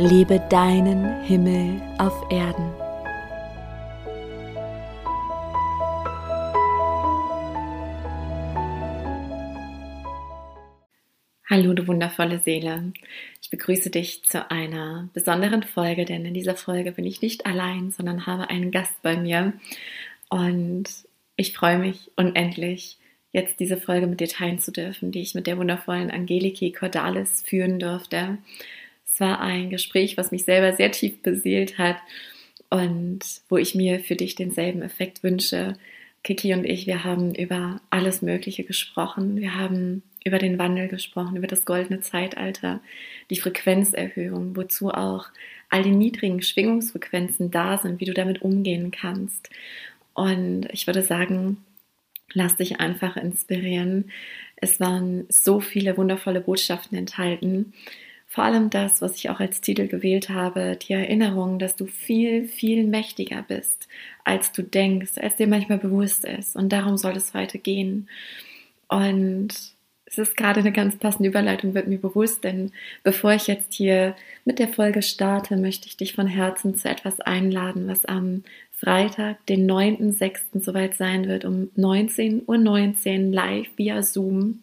[0.00, 2.72] Lebe deinen Himmel auf Erden.
[11.50, 12.92] Hallo, du wundervolle Seele.
[13.42, 17.90] Ich begrüße dich zu einer besonderen Folge, denn in dieser Folge bin ich nicht allein,
[17.90, 19.54] sondern habe einen Gast bei mir.
[20.28, 20.84] Und
[21.34, 22.98] ich freue mich unendlich,
[23.32, 27.42] jetzt diese Folge mit dir teilen zu dürfen, die ich mit der wundervollen Angeliki Cordalis
[27.44, 28.38] führen durfte.
[29.12, 31.96] Es war ein Gespräch, was mich selber sehr tief beseelt hat
[32.70, 35.76] und wo ich mir für dich denselben Effekt wünsche.
[36.22, 39.36] Kiki und ich, wir haben über alles Mögliche gesprochen.
[39.36, 42.80] Wir haben über den Wandel gesprochen, über das goldene Zeitalter,
[43.30, 45.26] die Frequenzerhöhung, wozu auch
[45.70, 49.50] all die niedrigen Schwingungsfrequenzen da sind, wie du damit umgehen kannst.
[50.14, 51.58] Und ich würde sagen,
[52.34, 54.10] Lass dich einfach inspirieren.
[54.56, 57.72] Es waren so viele wundervolle Botschaften enthalten.
[58.38, 62.46] Vor allem das, was ich auch als Titel gewählt habe, die Erinnerung, dass du viel,
[62.46, 63.88] viel mächtiger bist,
[64.22, 66.54] als du denkst, als dir manchmal bewusst ist.
[66.54, 68.08] Und darum soll es heute gehen.
[68.86, 69.48] Und
[70.04, 72.70] es ist gerade eine ganz passende Überleitung, wird mir bewusst, denn
[73.02, 74.14] bevor ich jetzt hier
[74.44, 79.44] mit der Folge starte, möchte ich dich von Herzen zu etwas einladen, was am Freitag,
[79.46, 80.60] den 9.6.
[80.60, 84.60] soweit sein wird, um 19.19 Uhr 19, live via Zoom.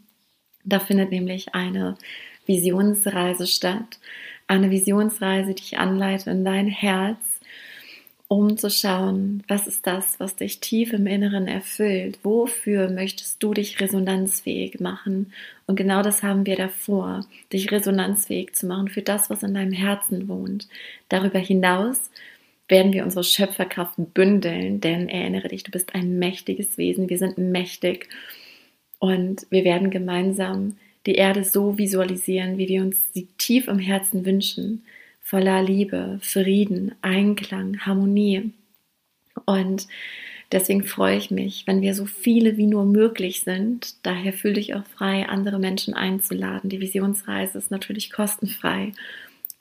[0.64, 1.98] Da findet nämlich eine
[2.46, 4.00] Visionsreise statt.
[4.48, 7.20] Eine Visionsreise, die ich anleite in dein Herz,
[8.28, 12.20] um zu schauen, was ist das, was dich tief im Inneren erfüllt?
[12.24, 15.32] Wofür möchtest du dich resonanzfähig machen?
[15.68, 19.74] Und genau das haben wir davor, dich resonanzfähig zu machen für das, was in deinem
[19.74, 20.68] Herzen wohnt.
[21.10, 22.10] Darüber hinaus
[22.68, 27.38] werden wir unsere Schöpferkraft bündeln, denn erinnere dich, du bist ein mächtiges Wesen, wir sind
[27.38, 28.10] mächtig
[28.98, 34.26] und wir werden gemeinsam die Erde so visualisieren, wie wir uns sie tief im Herzen
[34.26, 34.84] wünschen,
[35.22, 38.52] voller Liebe, Frieden, Einklang, Harmonie.
[39.46, 39.88] Und
[40.52, 43.96] deswegen freue ich mich, wenn wir so viele wie nur möglich sind.
[44.04, 46.70] Daher fühle dich auch frei, andere Menschen einzuladen.
[46.70, 48.92] Die Visionsreise ist natürlich kostenfrei.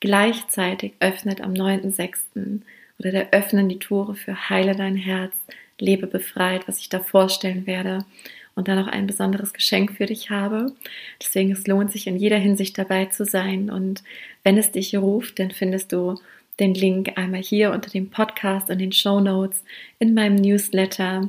[0.01, 2.61] Gleichzeitig öffnet am 9.6
[2.99, 5.35] oder da öffnen die Tore für Heile dein Herz,
[5.79, 8.05] lebe befreit, was ich da vorstellen werde
[8.55, 10.73] und dann auch ein besonderes Geschenk für dich habe.
[11.21, 14.03] Deswegen es lohnt sich in jeder Hinsicht dabei zu sein und
[14.43, 16.17] wenn es dich ruft, dann findest du
[16.61, 19.65] den Link einmal hier unter dem Podcast und den Show Notes
[19.99, 21.29] in meinem Newsletter,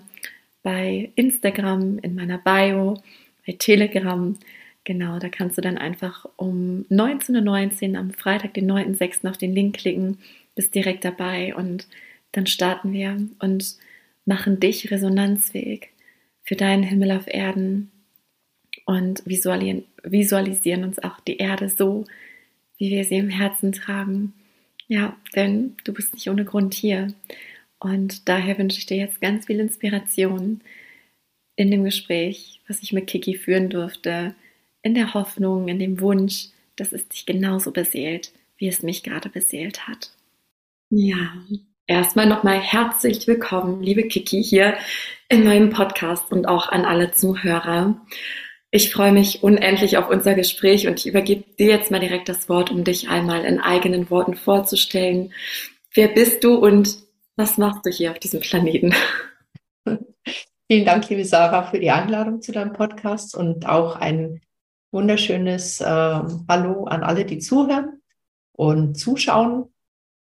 [0.61, 3.01] bei Instagram, in meiner Bio,
[3.45, 4.37] bei Telegram.
[4.83, 9.29] Genau, da kannst du dann einfach um 19.19 Uhr am Freitag, den 9.6.
[9.29, 10.17] auf den Link klicken
[10.55, 11.87] bist direkt dabei und
[12.31, 13.75] dann starten wir und
[14.25, 15.89] machen dich resonanzfähig
[16.45, 17.91] für deinen Himmel auf Erden
[18.85, 22.05] und visualisieren, uns auch die Erde so,
[22.77, 24.33] wie wir sie im Herzen tragen.
[24.87, 27.13] Ja, denn du bist nicht ohne Grund hier.
[27.79, 30.61] Und daher wünsche ich dir jetzt ganz viel Inspiration
[31.55, 34.35] in dem Gespräch, was ich mit Kiki führen durfte,
[34.81, 39.29] in der Hoffnung, in dem Wunsch, dass es dich genauso beseelt, wie es mich gerade
[39.29, 40.11] beseelt hat.
[40.89, 41.33] Ja,
[41.87, 44.75] erstmal nochmal herzlich willkommen, liebe Kiki, hier
[45.29, 48.01] in meinem Podcast und auch an alle Zuhörer.
[48.71, 52.49] Ich freue mich unendlich auf unser Gespräch und ich übergebe dir jetzt mal direkt das
[52.49, 55.33] Wort, um dich einmal in eigenen Worten vorzustellen.
[55.93, 56.97] Wer bist du und
[57.35, 58.93] was machst du hier auf diesem Planeten?
[60.67, 64.41] Vielen Dank, liebe Sarah, für die Einladung zu deinem Podcast und auch ein
[64.91, 68.01] wunderschönes äh, Hallo an alle, die zuhören
[68.53, 69.69] und zuschauen.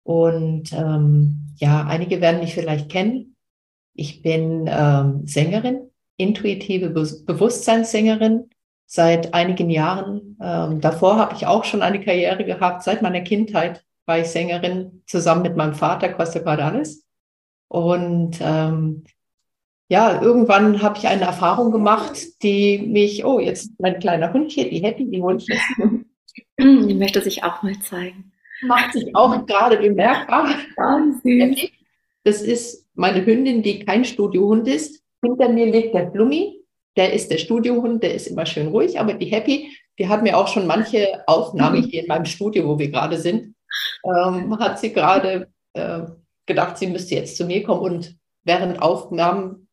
[0.03, 3.35] Und ähm, ja, einige werden mich vielleicht kennen.
[3.93, 8.49] Ich bin ähm, Sängerin, intuitive Be Bewusstseinssängerin
[8.85, 10.37] seit einigen Jahren.
[10.41, 12.83] Ähm, davor habe ich auch schon eine Karriere gehabt.
[12.83, 17.05] Seit meiner Kindheit war ich Sängerin zusammen mit meinem Vater Costa Cordalis.
[17.69, 19.03] Und ähm,
[19.87, 24.69] ja, irgendwann habe ich eine Erfahrung gemacht, die mich, oh, jetzt mein kleiner Hund hier,
[24.69, 25.57] die Happy, die Hundchen.
[26.57, 30.55] Die möchte sich auch mal zeigen macht sich auch gerade bemerkbar.
[30.75, 31.57] Wahnsinn.
[32.23, 35.03] Das ist meine Hündin, die kein Studiohund ist.
[35.21, 36.59] Hinter mir liegt der Blummi.
[36.95, 40.37] Der ist der Studiohund, der ist immer schön ruhig, aber die Happy, die hat mir
[40.37, 43.55] auch schon manche Aufnahmen hier in meinem Studio, wo wir gerade sind,
[44.05, 46.01] ähm, hat sie gerade äh,
[46.45, 49.67] gedacht, sie müsste jetzt zu mir kommen und während Aufnahmen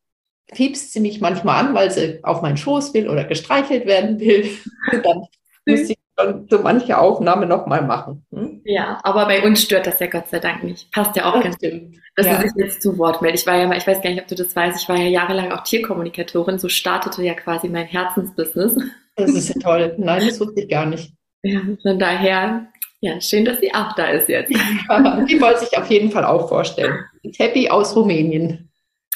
[0.53, 4.51] piepst sie mich manchmal an, weil sie auf meinen Schoß will oder gestreichelt werden will.
[5.03, 5.25] dann
[5.67, 8.25] muss ich schon so manche Aufnahme nochmal machen.
[8.33, 8.61] Hm?
[8.65, 10.91] Ja, aber bei uns stört das ja Gott sei Dank nicht.
[10.93, 11.97] Passt ja auch das ganz stimmt.
[12.17, 12.41] dass ja.
[12.41, 13.41] sie sich jetzt zu Wort meldet.
[13.41, 15.09] Ich war ja mal, ich weiß gar nicht, ob du das weißt, ich war ja
[15.09, 18.77] jahrelang auch Tierkommunikatorin, so startete ja quasi mein Herzensbusiness.
[19.17, 19.95] Das ist ja toll.
[19.99, 21.13] Nein, das wusste ich gar nicht.
[21.43, 22.69] Ja, von daher,
[23.01, 24.51] ja, schön, dass sie auch da ist jetzt.
[24.51, 27.05] Ja, die wollte ich auf jeden Fall auch vorstellen.
[27.37, 28.70] Happy aus Rumänien.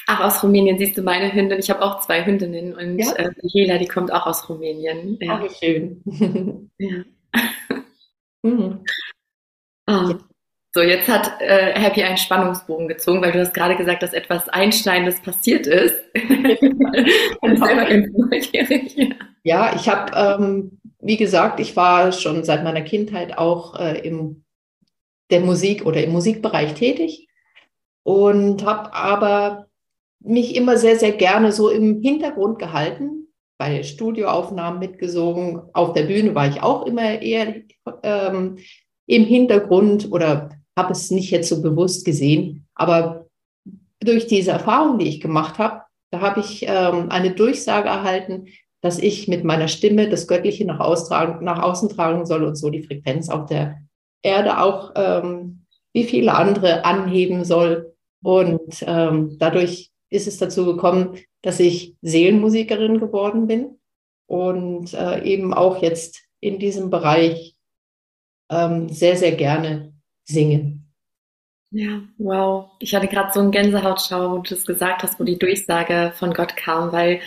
[0.06, 1.58] Ach, aus Rumänien siehst du meine Hündin.
[1.58, 3.12] Ich habe auch zwei Hündinnen und ja?
[3.14, 5.16] äh, die Hela, die kommt auch aus Rumänien.
[5.20, 5.42] Ja.
[5.42, 6.02] Ach, schön.
[6.78, 7.04] ja.
[8.42, 8.84] mhm.
[9.86, 10.14] oh.
[10.76, 14.48] So, jetzt hat äh, Happy einen Spannungsbogen gezogen, weil du hast gerade gesagt, dass etwas
[14.48, 15.94] Einschneidendes passiert ist.
[19.44, 24.44] ja, ich habe, ähm, wie gesagt, ich war schon seit meiner Kindheit auch äh, im
[25.30, 27.28] der Musik oder im Musikbereich tätig
[28.02, 29.63] und habe aber
[30.24, 33.28] mich immer sehr, sehr gerne so im Hintergrund gehalten,
[33.58, 35.62] bei Studioaufnahmen mitgesungen.
[35.72, 37.54] Auf der Bühne war ich auch immer eher
[38.02, 38.58] ähm,
[39.06, 42.66] im Hintergrund oder habe es nicht jetzt so bewusst gesehen.
[42.74, 43.26] Aber
[44.00, 48.46] durch diese Erfahrung, die ich gemacht habe, da habe ich ähm, eine Durchsage erhalten,
[48.80, 50.78] dass ich mit meiner Stimme das Göttliche nach,
[51.40, 53.78] nach außen tragen soll und so die Frequenz auf der
[54.22, 57.94] Erde auch ähm, wie viele andere anheben soll.
[58.22, 63.78] Und ähm, dadurch ist es dazu gekommen, dass ich Seelenmusikerin geworden bin
[64.26, 67.56] und äh, eben auch jetzt in diesem Bereich
[68.50, 69.92] ähm, sehr, sehr gerne
[70.24, 70.80] singe.
[71.70, 72.70] Ja, wow.
[72.78, 76.32] Ich hatte gerade so einen Gänsehautschau, wo du es gesagt hast, wo die Durchsage von
[76.32, 77.20] Gott kam, weil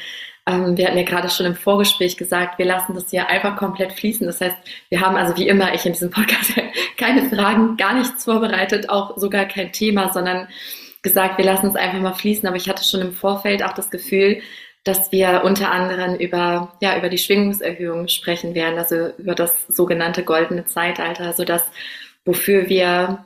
[0.47, 3.91] ähm, wir hatten ja gerade schon im Vorgespräch gesagt, wir lassen das hier einfach komplett
[3.91, 4.25] fließen.
[4.25, 4.55] Das heißt,
[4.87, 6.53] wir haben also wie immer ich in diesem Podcast
[6.97, 10.47] keine Fragen, gar nichts vorbereitet, auch sogar kein Thema, sondern
[11.01, 13.89] gesagt, wir lassen es einfach mal fließen, aber ich hatte schon im Vorfeld auch das
[13.89, 14.41] Gefühl,
[14.83, 20.23] dass wir unter anderem über, ja, über die Schwingungserhöhung sprechen werden, also über das sogenannte
[20.23, 21.69] goldene Zeitalter, also das,
[22.25, 23.25] wofür wir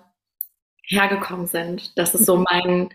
[0.84, 1.98] hergekommen sind.
[1.98, 2.90] Das ist so mein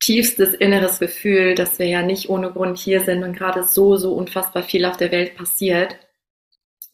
[0.00, 4.14] tiefstes inneres Gefühl, dass wir ja nicht ohne Grund hier sind und gerade so, so
[4.14, 5.96] unfassbar viel auf der Welt passiert.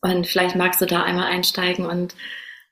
[0.00, 2.14] Und vielleicht magst du da einmal einsteigen und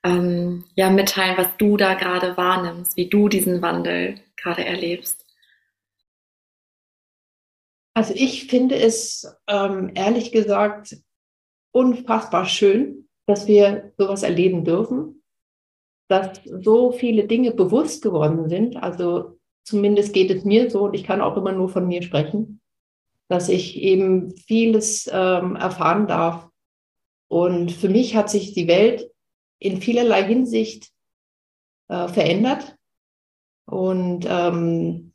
[0.03, 5.25] ähm, ja mitteilen, was du da gerade wahrnimmst, wie du diesen Wandel gerade erlebst?
[7.93, 10.95] Also ich finde es ähm, ehrlich gesagt
[11.71, 15.23] unfassbar schön, dass wir sowas erleben dürfen,
[16.07, 18.77] dass so viele Dinge bewusst geworden sind.
[18.77, 22.61] Also zumindest geht es mir so und ich kann auch immer nur von mir sprechen,
[23.27, 26.47] dass ich eben vieles ähm, erfahren darf.
[27.27, 29.11] Und für mich hat sich die Welt
[29.59, 30.89] in vielerlei Hinsicht
[31.89, 32.75] äh, verändert.
[33.69, 35.13] Und ähm,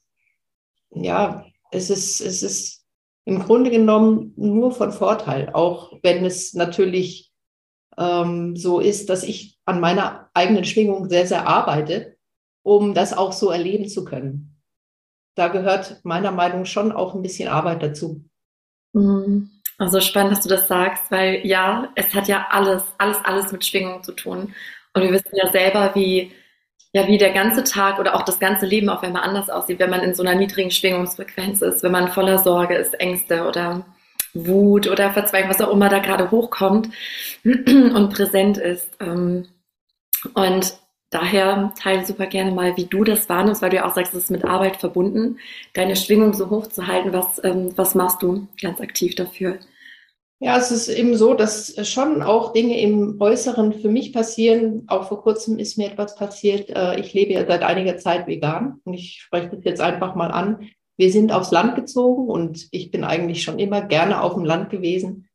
[0.91, 2.87] ja, es ist, es ist
[3.25, 7.33] im Grunde genommen nur von Vorteil, auch wenn es natürlich
[7.99, 12.17] ähm, so ist, dass ich an meiner eigenen Schwingung sehr, sehr arbeite,
[12.63, 14.61] um das auch so erleben zu können.
[15.35, 18.25] Da gehört meiner Meinung nach schon auch ein bisschen Arbeit dazu.
[18.93, 19.51] Mhm.
[19.79, 23.65] Also spannend, dass du das sagst, weil ja, es hat ja alles, alles, alles mit
[23.65, 24.55] Schwingung zu tun.
[24.93, 26.31] Und wir wissen ja selber, wie
[26.95, 29.91] ja, wie der ganze Tag oder auch das ganze Leben auf einmal anders aussieht, wenn
[29.91, 33.85] man in so einer niedrigen Schwingungsfrequenz ist, wenn man voller Sorge ist, Ängste oder
[34.33, 36.91] Wut oder Verzweiflung, was auch immer da gerade hochkommt
[37.45, 38.89] und präsent ist.
[39.01, 39.49] Ähm,
[40.35, 40.75] und
[41.11, 44.25] daher teile super gerne mal, wie du das wahrnimmst, weil du ja auch sagst, es
[44.25, 45.39] ist mit Arbeit verbunden,
[45.73, 47.13] deine Schwingung so hoch zu halten.
[47.13, 49.59] Was, ähm, was machst du ganz aktiv dafür?
[50.41, 54.85] Ja, es ist eben so, dass schon auch Dinge im Äußeren für mich passieren.
[54.89, 56.71] Auch vor kurzem ist mir etwas passiert.
[56.71, 60.31] Äh, ich lebe ja seit einiger Zeit vegan und ich spreche das jetzt einfach mal
[60.31, 60.69] an.
[60.97, 64.71] Wir sind aufs Land gezogen und ich bin eigentlich schon immer gerne auf dem Land
[64.71, 65.29] gewesen.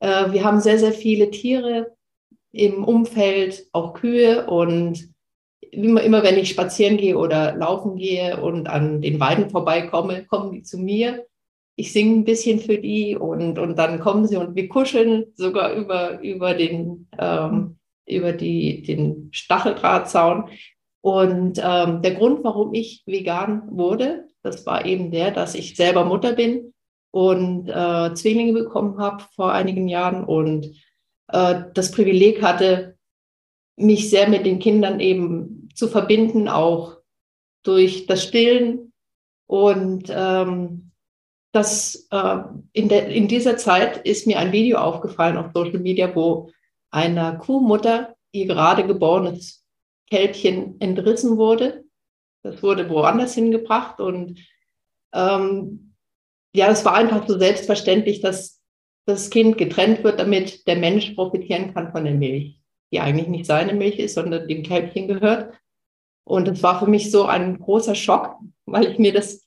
[0.00, 1.94] Äh, wir haben sehr, sehr viele Tiere
[2.52, 5.10] im Umfeld, auch Kühe und
[5.60, 10.50] immer, immer wenn ich spazieren gehe oder laufen gehe und an den Weiden vorbeikomme, kommen
[10.52, 11.26] die zu mir
[11.76, 15.72] ich singe ein bisschen für die und, und dann kommen sie und wir kuscheln sogar
[15.72, 20.50] über, über, den, ähm, über die, den Stacheldrahtzaun.
[21.02, 26.04] Und ähm, der Grund, warum ich vegan wurde, das war eben der, dass ich selber
[26.04, 26.74] Mutter bin
[27.10, 30.66] und äh, Zwillinge bekommen habe vor einigen Jahren und
[31.28, 32.96] äh, das Privileg hatte,
[33.76, 36.98] mich sehr mit den Kindern eben zu verbinden, auch
[37.62, 38.92] durch das Stillen.
[39.46, 40.89] Und ähm,
[41.52, 42.36] dass äh,
[42.72, 46.50] in, der, in dieser Zeit ist mir ein Video aufgefallen auf Social Media, wo
[46.90, 49.64] eine Kuhmutter ihr gerade geborenes
[50.08, 51.84] Kälbchen entrissen wurde.
[52.42, 54.38] Das wurde woanders hingebracht und
[55.12, 55.94] ähm,
[56.54, 58.60] ja, es war einfach so selbstverständlich, dass
[59.06, 62.60] das Kind getrennt wird, damit der Mensch profitieren kann von der Milch,
[62.92, 65.54] die eigentlich nicht seine Milch ist, sondern dem Kälbchen gehört.
[66.24, 69.46] Und es war für mich so ein großer Schock, weil ich mir das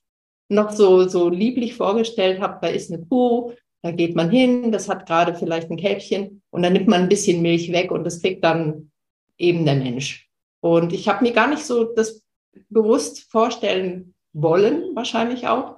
[0.54, 2.58] noch so, so lieblich vorgestellt habe.
[2.62, 6.62] Da ist eine Kuh, da geht man hin, das hat gerade vielleicht ein Kälbchen und
[6.62, 8.90] dann nimmt man ein bisschen Milch weg und das kriegt dann
[9.36, 10.28] eben der Mensch.
[10.60, 12.22] Und ich habe mir gar nicht so das
[12.70, 15.76] bewusst vorstellen wollen, wahrscheinlich auch,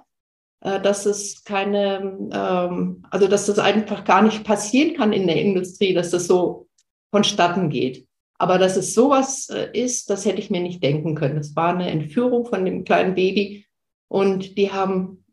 [0.61, 5.40] äh, dass es keine, ähm, also dass das einfach gar nicht passieren kann in der
[5.40, 6.68] Industrie, dass das so
[7.11, 8.06] vonstatten geht.
[8.38, 11.38] Aber dass es sowas äh, ist, das hätte ich mir nicht denken können.
[11.38, 13.66] Es war eine Entführung von dem kleinen Baby
[14.09, 15.25] und die haben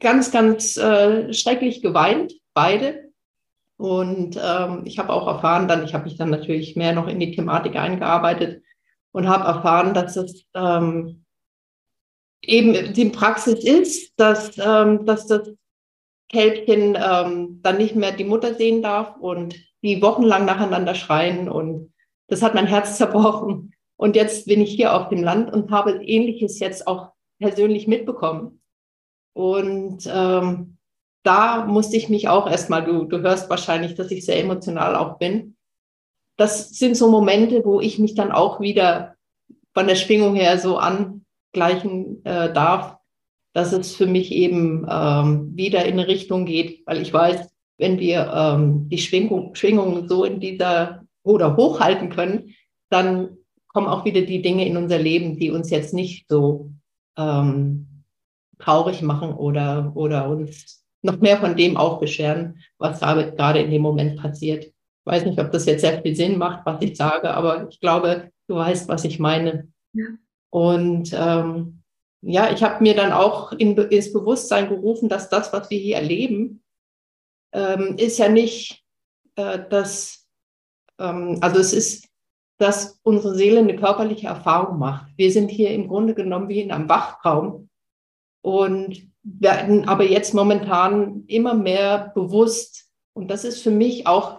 [0.00, 3.10] ganz, ganz äh, schrecklich geweint, beide.
[3.76, 7.20] Und ähm, ich habe auch erfahren, dann, ich habe mich dann natürlich mehr noch in
[7.20, 8.62] die Thematik eingearbeitet
[9.12, 11.24] und habe erfahren, dass es ähm,
[12.42, 15.50] eben die Praxis ist, dass, ähm, dass das
[16.28, 21.92] Kälbchen ähm, dann nicht mehr die Mutter sehen darf und die wochenlang nacheinander schreien und
[22.26, 23.74] das hat mein Herz zerbrochen.
[23.96, 28.60] Und jetzt bin ich hier auf dem Land und habe Ähnliches jetzt auch persönlich mitbekommen.
[29.32, 30.78] Und ähm,
[31.22, 35.18] da musste ich mich auch erstmal, du, du hörst wahrscheinlich, dass ich sehr emotional auch
[35.18, 35.56] bin.
[36.36, 39.14] Das sind so Momente, wo ich mich dann auch wieder
[39.74, 42.96] von der Schwingung her so an, gleichen äh, darf,
[43.52, 47.98] dass es für mich eben ähm, wieder in eine Richtung geht, weil ich weiß, wenn
[47.98, 52.54] wir ähm, die Schwingung, Schwingungen so in dieser oder hochhalten können,
[52.90, 53.36] dann
[53.68, 56.70] kommen auch wieder die Dinge in unser Leben, die uns jetzt nicht so
[57.18, 58.04] ähm,
[58.58, 63.82] traurig machen oder, oder uns noch mehr von dem auch bescheren, was gerade in dem
[63.82, 64.64] Moment passiert.
[64.64, 64.72] Ich
[65.04, 68.30] weiß nicht, ob das jetzt sehr viel Sinn macht, was ich sage, aber ich glaube,
[68.46, 69.68] du weißt, was ich meine.
[69.92, 70.04] Ja.
[70.50, 71.82] Und ähm,
[72.20, 75.96] ja, ich habe mir dann auch in, ins Bewusstsein gerufen, dass das, was wir hier
[75.96, 76.62] erleben,
[77.52, 78.84] ähm, ist ja nicht
[79.36, 80.26] äh, das,
[80.98, 82.08] ähm, also es ist,
[82.58, 85.06] dass unsere Seele eine körperliche Erfahrung macht.
[85.16, 87.68] Wir sind hier im Grunde genommen wie in einem Wachraum
[88.42, 92.90] und werden aber jetzt momentan immer mehr bewusst.
[93.12, 94.38] Und das ist für mich auch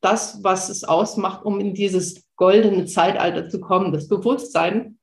[0.00, 3.92] das, was es ausmacht, um in dieses goldene Zeitalter zu kommen.
[3.92, 4.96] Das Bewusstsein,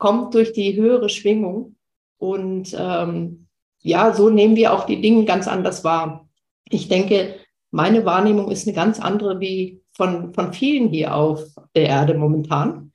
[0.00, 1.76] kommt durch die höhere Schwingung.
[2.18, 3.46] Und ähm,
[3.78, 6.28] ja, so nehmen wir auch die Dinge ganz anders wahr.
[6.68, 7.36] Ich denke,
[7.70, 11.44] meine Wahrnehmung ist eine ganz andere wie von, von vielen hier auf
[11.76, 12.92] der Erde momentan.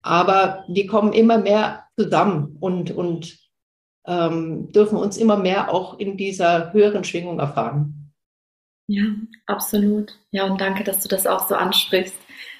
[0.00, 3.36] Aber wir kommen immer mehr zusammen und, und
[4.06, 8.12] ähm, dürfen uns immer mehr auch in dieser höheren Schwingung erfahren.
[8.86, 9.02] Ja,
[9.46, 10.16] absolut.
[10.30, 12.14] Ja, und danke, dass du das auch so ansprichst.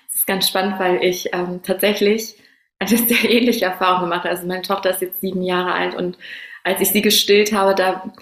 [0.09, 2.35] Es ist ganz spannend, weil ich ähm, tatsächlich
[2.81, 4.27] eine sehr ähnliche Erfahrung gemacht.
[4.27, 6.19] Also meine Tochter ist jetzt sieben Jahre alt und
[6.65, 8.13] als ich sie gestillt habe, da,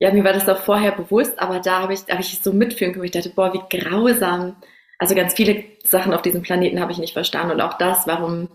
[0.00, 2.92] ja, mir war das auch vorher bewusst, aber da habe ich, hab ich so mitfühlen
[2.92, 3.06] können.
[3.06, 4.56] Ich dachte, boah, wie grausam.
[4.98, 8.48] Also ganz viele Sachen auf diesem Planeten habe ich nicht verstanden und auch das, warum,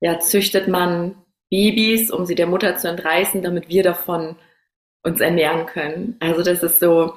[0.00, 1.16] ja, züchtet man
[1.50, 4.36] Babys, um sie der Mutter zu entreißen, damit wir davon
[5.02, 6.16] uns ernähren können.
[6.20, 7.14] Also das ist so,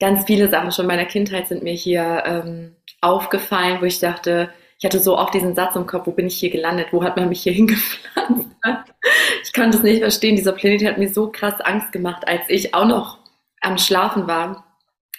[0.00, 4.84] ganz viele Sachen schon meiner Kindheit sind mir hier ähm, aufgefallen, wo ich dachte, ich
[4.84, 6.88] hatte so oft diesen Satz im Kopf, wo bin ich hier gelandet?
[6.90, 8.48] Wo hat man mich hier hingepflanzt?
[9.44, 10.36] Ich konnte es nicht verstehen.
[10.36, 13.18] Dieser Planet hat mir so krass Angst gemacht, als ich auch noch
[13.60, 14.64] am Schlafen war.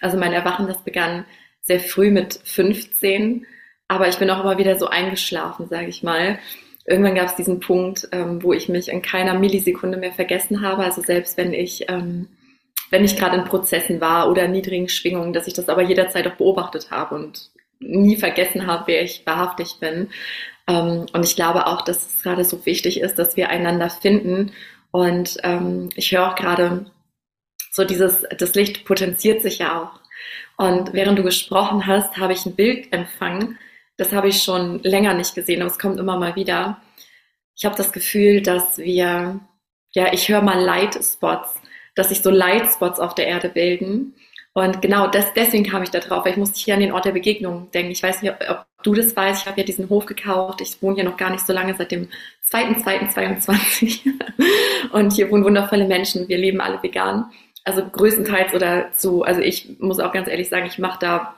[0.01, 1.25] Also mein Erwachen, das begann
[1.62, 3.46] sehr früh mit 15,
[3.88, 6.39] aber ich bin auch immer wieder so eingeschlafen, sage ich mal.
[6.86, 10.84] Irgendwann gab es diesen Punkt, ähm, wo ich mich in keiner Millisekunde mehr vergessen habe.
[10.84, 12.27] Also selbst wenn ich, ähm,
[12.89, 16.36] wenn ich gerade in Prozessen war oder niedrigen Schwingungen, dass ich das aber jederzeit auch
[16.36, 20.10] beobachtet habe und nie vergessen habe, wer ich wahrhaftig bin.
[20.68, 24.51] Ähm, und ich glaube auch, dass es gerade so wichtig ist, dass wir einander finden.
[24.91, 26.86] Und ähm, ich höre auch gerade
[27.72, 30.00] so dieses, das Licht potenziert sich ja auch.
[30.62, 33.58] Und während du gesprochen hast, habe ich ein Bild empfangen.
[33.98, 36.80] Das habe ich schon länger nicht gesehen, aber es kommt immer mal wieder.
[37.56, 39.39] Ich habe das Gefühl, dass wir,
[39.89, 41.60] ja, ich höre mal Lightspots,
[41.96, 44.13] dass sich so Lightspots auf der Erde bilden.
[44.53, 47.06] Und genau das, deswegen kam ich da drauf, weil ich musste hier an den Ort
[47.06, 47.91] der Begegnung denken.
[47.91, 49.41] Ich weiß nicht, ob, du das weißt.
[49.41, 50.62] Ich habe ja diesen Hof gekauft.
[50.62, 52.08] Ich wohne hier noch gar nicht so lange, seit dem
[52.51, 54.12] 2.2.22.
[54.91, 56.27] Und hier wohnen wundervolle Menschen.
[56.27, 57.32] Wir leben alle vegan.
[57.63, 61.36] Also größtenteils oder zu, also ich muss auch ganz ehrlich sagen, ich mache da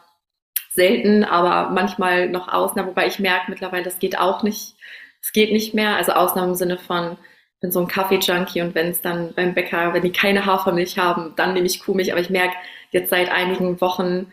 [0.71, 4.75] selten, aber manchmal noch Ausnahmen, wobei ich merke mittlerweile, das geht auch nicht.
[5.21, 5.95] Es geht nicht mehr.
[5.95, 7.17] Also Ausnahmen im Sinne von,
[7.61, 11.33] bin so ein Kaffee-Junkie und wenn es dann beim Bäcker, wenn die keine Hafermilch haben,
[11.35, 12.11] dann nehme ich Kuhmilch.
[12.11, 12.55] Aber ich merke,
[12.91, 14.31] jetzt seit einigen Wochen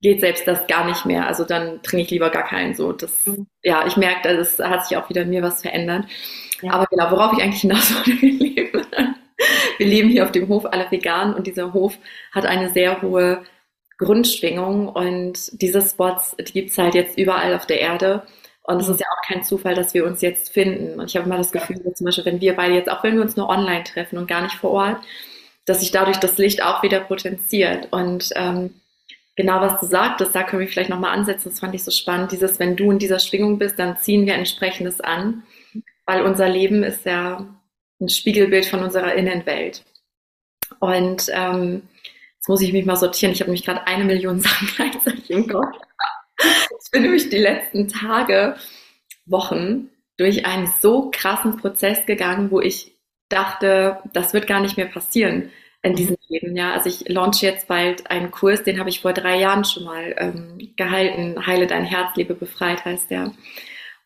[0.00, 1.26] geht selbst das gar nicht mehr.
[1.26, 2.74] Also dann trinke ich lieber gar keinen.
[2.74, 3.46] So, das, mhm.
[3.62, 6.06] ja, ich merke, es hat sich auch wieder in mir was verändert.
[6.62, 6.72] Ja.
[6.72, 9.09] Aber genau, worauf ich eigentlich hinaus wollte,
[9.80, 11.96] wir leben, hier auf dem Hof alle vegan und dieser Hof
[12.32, 13.42] hat eine sehr hohe
[13.98, 18.22] Grundschwingung und diese Spots, die gibt's halt jetzt überall auf der Erde.
[18.62, 21.00] Und es ist ja auch kein Zufall, dass wir uns jetzt finden.
[21.00, 23.16] Und ich habe immer das Gefühl, dass zum Beispiel, wenn wir beide jetzt, auch wenn
[23.16, 25.02] wir uns nur online treffen und gar nicht vor Ort,
[25.64, 27.88] dass sich dadurch das Licht auch wieder potenziert.
[27.90, 28.74] Und ähm,
[29.34, 32.32] genau was du sagtest, da können wir vielleicht nochmal ansetzen, das fand ich so spannend,
[32.32, 35.42] dieses, wenn du in dieser Schwingung bist, dann ziehen wir entsprechendes an,
[36.04, 37.46] weil unser Leben ist ja
[38.00, 39.84] ein Spiegelbild von unserer Innenwelt.
[40.78, 41.82] Und ähm,
[42.36, 45.46] jetzt muss ich mich mal sortieren, ich habe nämlich gerade eine Million Sachen gleichzeitig im
[45.46, 45.76] Kopf.
[46.82, 48.56] Ich bin nämlich die letzten Tage,
[49.26, 52.96] Wochen durch einen so krassen Prozess gegangen, wo ich
[53.28, 55.50] dachte, das wird gar nicht mehr passieren
[55.82, 56.56] in diesem Leben.
[56.56, 59.84] Ja, also ich launche jetzt bald einen Kurs, den habe ich vor drei Jahren schon
[59.84, 61.46] mal ähm, gehalten.
[61.46, 63.32] Heile dein Herz, Liebe befreit heißt der.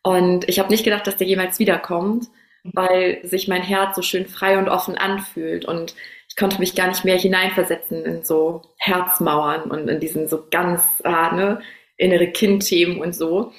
[0.03, 2.29] Und ich habe nicht gedacht, dass der jemals wiederkommt,
[2.65, 5.95] weil sich mein Herz so schön frei und offen anfühlt und
[6.29, 10.83] ich konnte mich gar nicht mehr hineinversetzen in so Herzmauern und in diesen so ganz
[11.05, 11.61] ah, ne,
[11.97, 13.53] innere Kindthemen und so.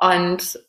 [0.00, 0.60] Und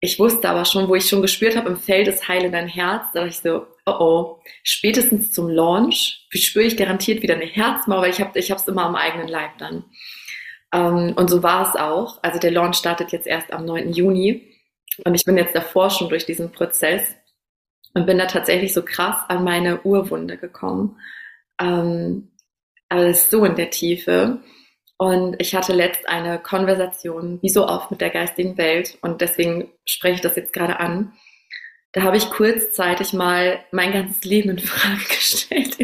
[0.00, 3.06] ich wusste aber schon, wo ich schon gespürt habe, im Feld ist heile dein Herz,
[3.12, 8.02] da dachte ich so, oh oh, spätestens zum Launch spüre ich garantiert wieder eine Herzmauer,
[8.02, 9.84] weil ich habe es immer am eigenen Leib dann.
[10.72, 12.22] Ähm, und so war es auch.
[12.22, 13.92] Also der Launch startet jetzt erst am 9.
[13.92, 14.57] Juni
[15.04, 17.02] und ich bin jetzt davor schon durch diesen Prozess
[17.94, 20.98] und bin da tatsächlich so krass an meine Urwunde gekommen.
[21.60, 22.30] Ähm,
[22.88, 24.40] aber so in der Tiefe.
[24.96, 28.98] Und ich hatte letzt eine Konversation, wie so oft, mit der geistigen Welt.
[29.00, 31.12] Und deswegen spreche ich das jetzt gerade an.
[31.92, 35.78] Da habe ich kurzzeitig mal mein ganzes Leben in Frage gestellt.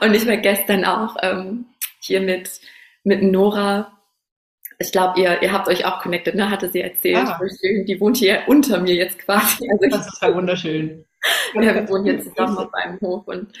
[0.00, 1.66] Und ich war gestern auch ähm,
[2.00, 2.50] hier mit,
[3.04, 3.99] mit Nora.
[4.82, 6.50] Ich glaube, ihr, ihr habt euch auch connected, ne?
[6.50, 7.18] Hatte sie erzählt.
[7.18, 7.38] Ah.
[7.62, 9.68] Die wohnt hier unter mir jetzt quasi.
[9.70, 11.04] Also das ist ja wunderschön.
[11.54, 13.52] Ja, wir wohnen hier zusammen auf einem Hof und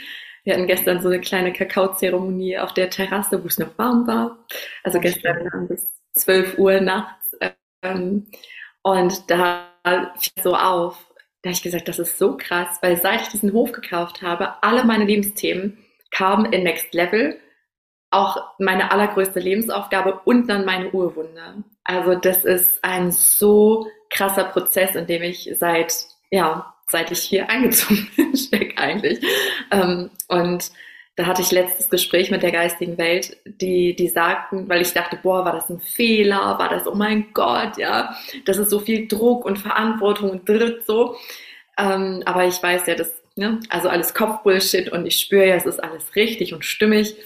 [0.44, 4.38] wir hatten gestern so eine kleine Kakaozeremonie auf der Terrasse, wo es noch warm war.
[4.82, 7.36] Also oh, gestern bis 12 Uhr nachts.
[7.82, 8.26] Ähm,
[8.82, 9.66] und da
[10.18, 10.96] fiel so auf,
[11.42, 14.62] da habe ich gesagt, das ist so krass, weil seit ich diesen Hof gekauft habe,
[14.62, 15.78] alle meine Lebensthemen
[16.10, 17.38] kamen in Next Level.
[18.10, 21.62] Auch meine allergrößte Lebensaufgabe und dann meine Urwunde.
[21.84, 25.92] Also das ist ein so krasser Prozess, in dem ich seit
[26.30, 29.20] ja, seit ich hier eingezogen bin, steck eigentlich.
[29.70, 30.70] Ähm, und
[31.16, 35.18] da hatte ich letztes Gespräch mit der geistigen Welt, die, die sagten, weil ich dachte,
[35.22, 38.14] boah, war das ein Fehler, war das, oh mein Gott, ja,
[38.46, 41.16] das ist so viel Druck und Verantwortung und dritt so.
[41.76, 45.66] Ähm, aber ich weiß ja, das, ne, also alles Kopfbullshit und ich spüre ja, es
[45.66, 47.16] ist alles richtig und stimmig.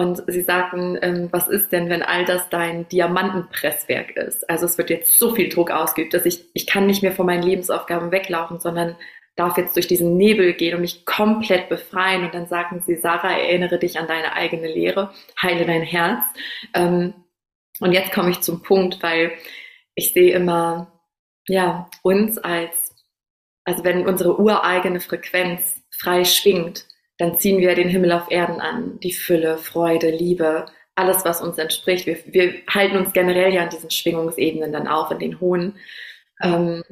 [0.00, 4.48] Und sie sagten, ähm, was ist denn, wenn all das dein Diamantenpresswerk ist?
[4.48, 7.26] Also es wird jetzt so viel Druck ausgeübt, dass ich, ich kann nicht mehr von
[7.26, 8.96] meinen Lebensaufgaben weglaufen, sondern
[9.36, 12.24] darf jetzt durch diesen Nebel gehen und mich komplett befreien.
[12.24, 16.24] Und dann sagten sie, Sarah, erinnere dich an deine eigene Lehre, heile dein Herz.
[16.72, 17.12] Ähm,
[17.80, 19.32] und jetzt komme ich zum Punkt, weil
[19.94, 20.98] ich sehe immer,
[21.46, 22.94] ja, uns als,
[23.66, 26.86] also wenn unsere ureigene Frequenz frei schwingt,
[27.20, 31.58] dann ziehen wir den Himmel auf Erden an, die Fülle, Freude, Liebe, alles, was uns
[31.58, 32.06] entspricht.
[32.06, 35.76] Wir, wir halten uns generell ja an diesen Schwingungsebenen dann auf, in den hohen.
[36.42, 36.82] Ähm,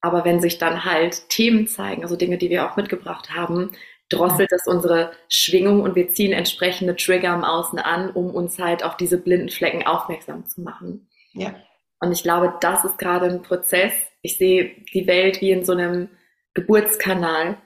[0.00, 3.70] aber wenn sich dann halt Themen zeigen, also Dinge, die wir auch mitgebracht haben,
[4.10, 8.84] drosselt das unsere Schwingung und wir ziehen entsprechende Trigger im Außen an, um uns halt
[8.84, 11.08] auf diese blinden Flecken aufmerksam zu machen.
[11.32, 11.54] Ja.
[12.00, 13.94] Und ich glaube, das ist gerade ein Prozess.
[14.20, 16.10] Ich sehe die Welt wie in so einem
[16.52, 17.56] Geburtskanal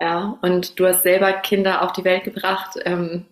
[0.00, 2.78] ja, und du hast selber Kinder auf die Welt gebracht.
[2.84, 3.26] Ähm,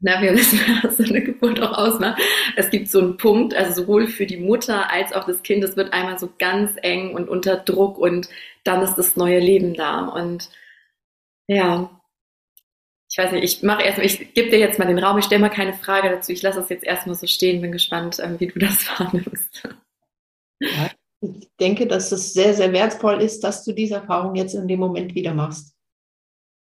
[0.00, 2.20] na, wir wissen, was so eine Geburt auch ausmacht.
[2.56, 5.76] Es gibt so einen Punkt, also sowohl für die Mutter als auch das Kind, es
[5.76, 8.28] wird einmal so ganz eng und unter Druck und
[8.64, 10.06] dann ist das neue Leben da.
[10.06, 10.50] Und
[11.48, 11.90] ja,
[13.10, 15.42] ich weiß nicht, ich mache erstmal, ich gebe dir jetzt mal den Raum, ich stelle
[15.42, 18.46] mal keine Frage dazu, ich lasse es jetzt erstmal so stehen, bin gespannt, ähm, wie
[18.46, 19.68] du das wahrnimmst.
[20.60, 24.66] Ja, ich denke, dass es sehr, sehr wertvoll ist, dass du diese Erfahrung jetzt in
[24.66, 25.74] dem Moment wieder machst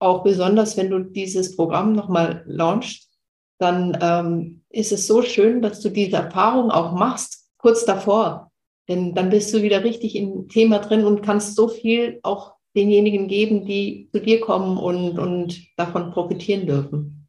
[0.03, 3.09] auch besonders, wenn du dieses Programm nochmal launchst,
[3.59, 8.51] dann ähm, ist es so schön, dass du diese Erfahrung auch machst, kurz davor.
[8.89, 13.29] Denn dann bist du wieder richtig im Thema drin und kannst so viel auch denjenigen
[13.29, 17.29] geben, die zu dir kommen und, und davon profitieren dürfen.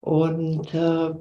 [0.00, 1.14] Und äh,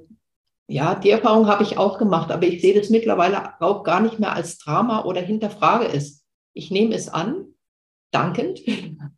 [0.68, 4.20] ja, die Erfahrung habe ich auch gemacht, aber ich sehe das mittlerweile auch gar nicht
[4.20, 6.24] mehr als Drama oder hinterfrage es.
[6.54, 7.46] Ich nehme es an,
[8.12, 8.62] dankend.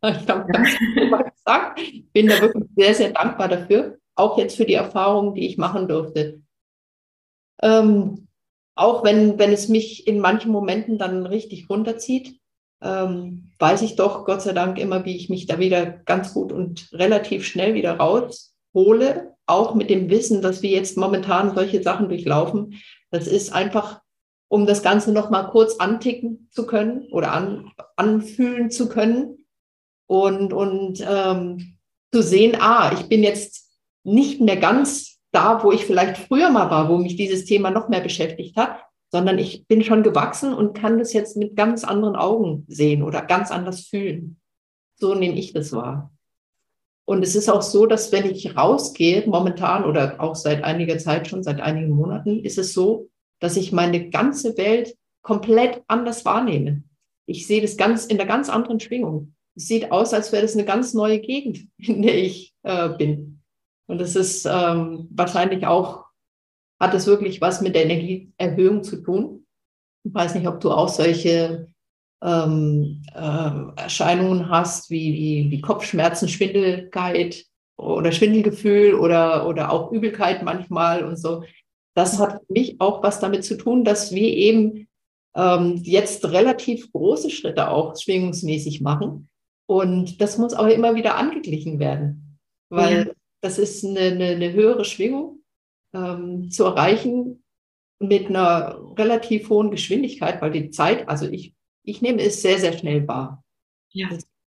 [0.04, 1.80] Ich habe gesagt,
[2.12, 3.98] bin da wirklich sehr, sehr dankbar dafür.
[4.14, 6.42] auch jetzt für die Erfahrungen, die ich machen durfte.
[7.62, 8.28] Ähm,
[8.74, 12.38] auch wenn, wenn es mich in manchen Momenten dann richtig runterzieht,
[12.82, 16.52] ähm, weiß ich doch Gott sei Dank immer, wie ich mich da wieder ganz gut
[16.52, 22.08] und relativ schnell wieder raushole, auch mit dem Wissen, dass wir jetzt momentan solche Sachen
[22.08, 22.80] durchlaufen.
[23.10, 24.02] Das ist einfach,
[24.48, 29.41] um das Ganze nochmal kurz anticken zu können oder an, anfühlen zu können
[30.06, 31.78] und, und ähm,
[32.12, 33.70] zu sehen, ah, ich bin jetzt
[34.04, 37.88] nicht mehr ganz da, wo ich vielleicht früher mal war, wo mich dieses Thema noch
[37.88, 38.78] mehr beschäftigt hat,
[39.10, 43.22] sondern ich bin schon gewachsen und kann das jetzt mit ganz anderen Augen sehen oder
[43.22, 44.40] ganz anders fühlen.
[44.96, 46.12] So nehme ich das wahr.
[47.04, 51.28] Und es ist auch so, dass wenn ich rausgehe, momentan oder auch seit einiger Zeit
[51.28, 53.10] schon, seit einigen Monaten, ist es so,
[53.40, 56.84] dass ich meine ganze Welt komplett anders wahrnehme.
[57.26, 59.34] Ich sehe das ganz in der ganz anderen Schwingung.
[59.54, 63.40] Sieht aus, als wäre das eine ganz neue Gegend, in der ich äh, bin.
[63.86, 66.02] Und das ist ähm, wahrscheinlich auch
[66.82, 69.46] hat es wirklich was mit der Energieerhöhung zu tun.
[70.04, 71.68] Ich weiß nicht, ob du auch solche
[72.20, 77.44] ähm, äh, Erscheinungen hast, wie, wie, wie Kopfschmerzen, Schwindelkeit
[77.76, 81.44] oder Schwindelgefühl oder, oder auch Übelkeit manchmal und so.
[81.94, 84.88] Das hat für mich auch was damit zu tun, dass wir eben
[85.36, 89.28] ähm, jetzt relativ große Schritte auch schwingungsmäßig machen.
[89.72, 93.12] Und das muss aber immer wieder angeglichen werden, weil ja.
[93.40, 95.42] das ist eine, eine, eine höhere Schwingung
[95.94, 97.42] ähm, zu erreichen
[97.98, 101.54] mit einer relativ hohen Geschwindigkeit, weil die Zeit, also ich,
[101.84, 103.42] ich nehme es sehr, sehr schnell wahr.
[103.92, 104.10] Ja.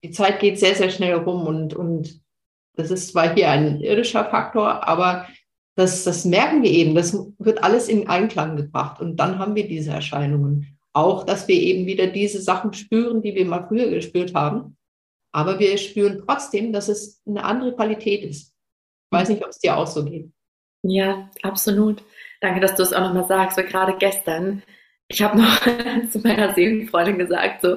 [0.05, 2.21] Die Zeit geht sehr, sehr schnell rum und, und
[2.75, 5.27] das ist zwar hier ein irdischer Faktor, aber
[5.77, 9.67] das, das merken wir eben, das wird alles in Einklang gebracht und dann haben wir
[9.67, 10.79] diese Erscheinungen.
[10.93, 14.77] Auch, dass wir eben wieder diese Sachen spüren, die wir mal früher gespürt haben.
[15.37, 18.55] Aber wir spüren trotzdem, dass es eine andere Qualität ist.
[18.55, 20.31] Ich weiß nicht, ob es dir auch so geht.
[20.83, 22.03] Ja, absolut.
[22.41, 24.63] Danke, dass du es auch nochmal sagst, weil gerade gestern,
[25.09, 25.61] ich habe noch
[26.11, 27.77] zu meiner Seelenfreundin gesagt, so,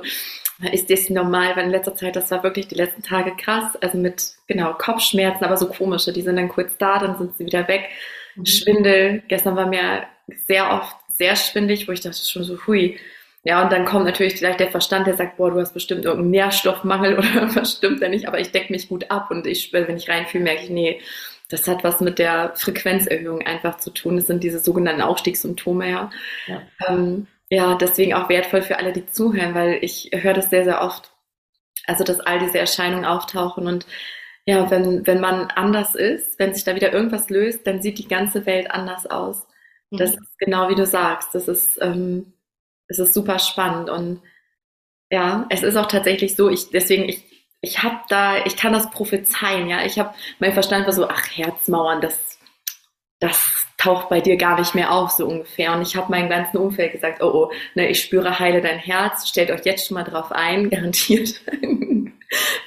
[0.72, 3.98] ist das normal, weil in letzter Zeit, das war wirklich die letzten Tage krass, also
[3.98, 7.68] mit, genau, Kopfschmerzen, aber so komische, die sind dann kurz da, dann sind sie wieder
[7.68, 7.90] weg.
[8.36, 8.46] Mhm.
[8.46, 10.08] Schwindel, gestern war mir
[10.48, 12.98] sehr oft sehr schwindig, wo ich dachte schon so, hui.
[13.44, 16.32] Ja, und dann kommt natürlich vielleicht der Verstand, der sagt, boah, du hast bestimmt irgendeinen
[16.32, 19.96] Nährstoffmangel oder was stimmt denn nicht, aber ich decke mich gut ab und ich, wenn
[19.96, 21.02] ich reinfühle, merke ich, nee,
[21.50, 24.18] das hat was mit der Frequenzerhöhung einfach zu tun.
[24.18, 26.10] Das sind diese sogenannten Aufstiegssymptome, ja.
[26.48, 30.64] Ja, ähm, ja deswegen auch wertvoll für alle, die zuhören, weil ich höre das sehr,
[30.64, 31.12] sehr oft.
[31.88, 33.88] Also, dass all diese Erscheinungen auftauchen und
[34.46, 38.08] ja, wenn, wenn man anders ist, wenn sich da wieder irgendwas löst, dann sieht die
[38.08, 39.48] ganze Welt anders aus.
[39.92, 39.98] Mhm.
[39.98, 41.36] Das ist genau wie du sagst.
[41.36, 42.34] Das ist, ähm,
[42.90, 44.22] das ist super spannend und
[45.10, 47.30] ja, es ist auch tatsächlich so, ich, deswegen, ich
[47.62, 49.86] ich habe da, ich kann das prophezeien, ja.
[49.86, 52.40] Ich habe, mein Verstand war so, ach, Herzmauern, das,
[53.20, 55.74] das taucht bei dir gar nicht mehr auf, so ungefähr.
[55.74, 59.28] Und ich habe meinem ganzen Umfeld gesagt, oh, oh, ne, ich spüre, heile dein Herz,
[59.28, 61.42] stellt euch jetzt schon mal drauf ein, garantiert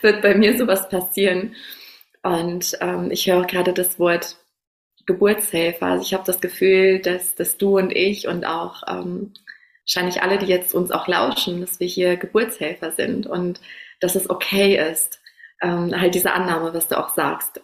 [0.03, 1.55] wird bei mir sowas passieren.
[2.23, 4.37] Und ähm, ich höre gerade das Wort
[5.07, 5.87] Geburtshelfer.
[5.87, 9.33] Also ich habe das Gefühl, dass, dass du und ich und auch ähm,
[9.87, 13.61] wahrscheinlich alle, die jetzt uns auch lauschen, dass wir hier Geburtshelfer sind und
[14.01, 15.21] dass es okay ist.
[15.61, 17.61] Ähm, halt diese Annahme, was du auch sagst.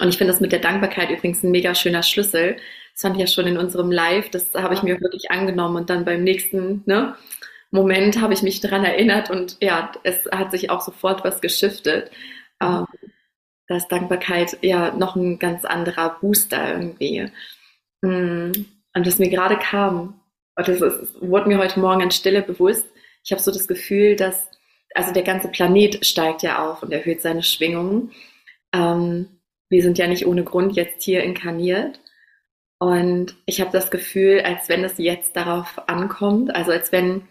[0.00, 2.56] Und ich finde das mit der Dankbarkeit übrigens ein mega schöner Schlüssel.
[2.92, 4.30] Das fand ich ja schon in unserem Live.
[4.30, 7.16] Das habe ich mir wirklich angenommen und dann beim nächsten ne,
[7.70, 12.10] Moment habe ich mich daran erinnert und ja, es hat sich auch sofort was geschiftet.
[12.62, 12.86] Ähm,
[13.68, 17.30] dass Dankbarkeit ja noch ein ganz anderer Booster irgendwie.
[18.00, 18.52] Mm,
[18.94, 20.20] und was mir gerade kam,
[20.62, 22.86] das ist, wurde mir heute Morgen an Stille bewusst,
[23.24, 24.48] ich habe so das Gefühl, dass
[24.94, 28.12] also der ganze Planet steigt ja auf und erhöht seine Schwingungen.
[28.72, 32.00] Ähm, wir sind ja nicht ohne Grund jetzt hier inkarniert.
[32.78, 37.22] Und ich habe das Gefühl, als wenn es jetzt darauf ankommt, also als wenn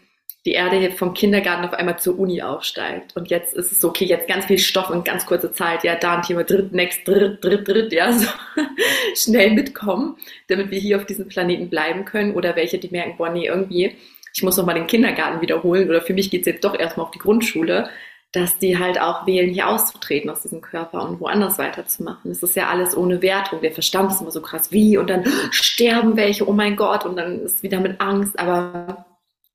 [0.47, 3.15] die Erde jetzt vom Kindergarten auf einmal zur Uni aufsteigt.
[3.15, 5.95] Und jetzt ist es so, okay, jetzt ganz viel Stoff in ganz kurzer Zeit, ja,
[5.95, 8.27] da ein Thema, dritt, next, dritt, dritt, dritt, ja, so
[9.15, 12.33] schnell mitkommen, damit wir hier auf diesem Planeten bleiben können.
[12.33, 13.95] Oder welche, die merken, boah, nee, irgendwie
[14.37, 17.07] ich muss noch mal den Kindergarten wiederholen oder für mich geht es jetzt doch erstmal
[17.07, 17.89] auf die Grundschule,
[18.31, 22.29] dass die halt auch wählen, hier auszutreten aus diesem Körper und woanders weiterzumachen.
[22.29, 23.61] Es ist ja alles ohne Wertung.
[23.61, 27.15] Der Verstand ist immer so krass, wie und dann sterben welche, oh mein Gott, und
[27.15, 29.06] dann ist wieder mit Angst, aber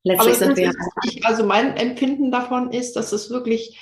[0.05, 0.73] letztlich sind wir.
[1.05, 3.79] Nicht, also mein Empfinden davon ist, dass es wirklich,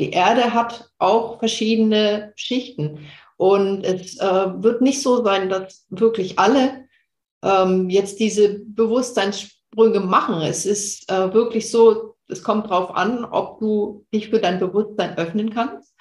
[0.00, 3.06] die Erde hat auch verschiedene Schichten.
[3.36, 6.86] Und es äh, wird nicht so sein, dass wirklich alle
[7.42, 10.42] ähm, jetzt diese Bewusstseins Sprünge machen.
[10.42, 15.16] Es ist äh, wirklich so, es kommt darauf an, ob du dich für dein Bewusstsein
[15.18, 15.92] öffnen kannst.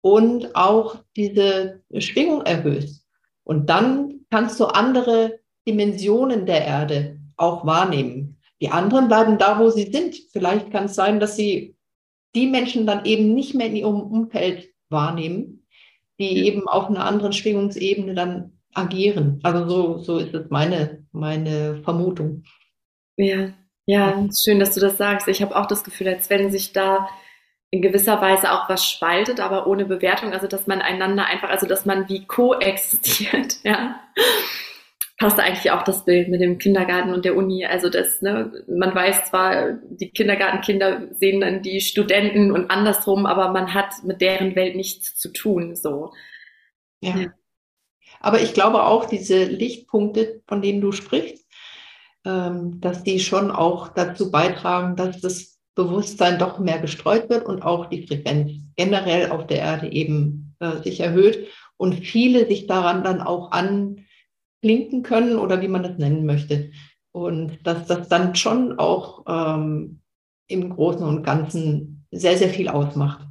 [0.00, 3.06] und auch diese Schwingung erhöhst.
[3.44, 8.39] Und dann kannst du andere Dimensionen der Erde auch wahrnehmen.
[8.60, 10.16] Die anderen bleiben da, wo sie sind.
[10.32, 11.76] Vielleicht kann es sein, dass sie
[12.34, 15.66] die Menschen dann eben nicht mehr in ihrem Umfeld wahrnehmen,
[16.18, 19.40] die eben auf einer anderen Schwingungsebene dann agieren.
[19.42, 22.44] Also so, so ist es meine, meine Vermutung.
[23.16, 23.52] Ja,
[23.86, 25.26] ja, schön, dass du das sagst.
[25.28, 27.08] Ich habe auch das Gefühl, als wenn sich da
[27.70, 31.66] in gewisser Weise auch was spaltet, aber ohne Bewertung, also dass man einander einfach, also
[31.66, 34.00] dass man wie koexistiert, ja.
[35.20, 37.66] Passt eigentlich auch das Bild mit dem Kindergarten und der Uni.
[37.66, 43.50] Also das, ne, man weiß zwar, die Kindergartenkinder sehen dann die Studenten und andersrum, aber
[43.50, 45.76] man hat mit deren Welt nichts zu tun.
[45.76, 46.14] So.
[47.02, 47.16] Ja.
[47.18, 47.26] ja.
[48.20, 51.46] Aber ich glaube auch, diese Lichtpunkte, von denen du sprichst,
[52.24, 57.60] ähm, dass die schon auch dazu beitragen, dass das Bewusstsein doch mehr gestreut wird und
[57.60, 63.04] auch die Frequenz generell auf der Erde eben äh, sich erhöht und viele sich daran
[63.04, 63.50] dann auch
[64.62, 66.70] anklinken können oder wie man das nennen möchte.
[67.12, 70.00] Und dass das dann schon auch ähm,
[70.46, 73.26] im Großen und Ganzen sehr, sehr viel ausmacht.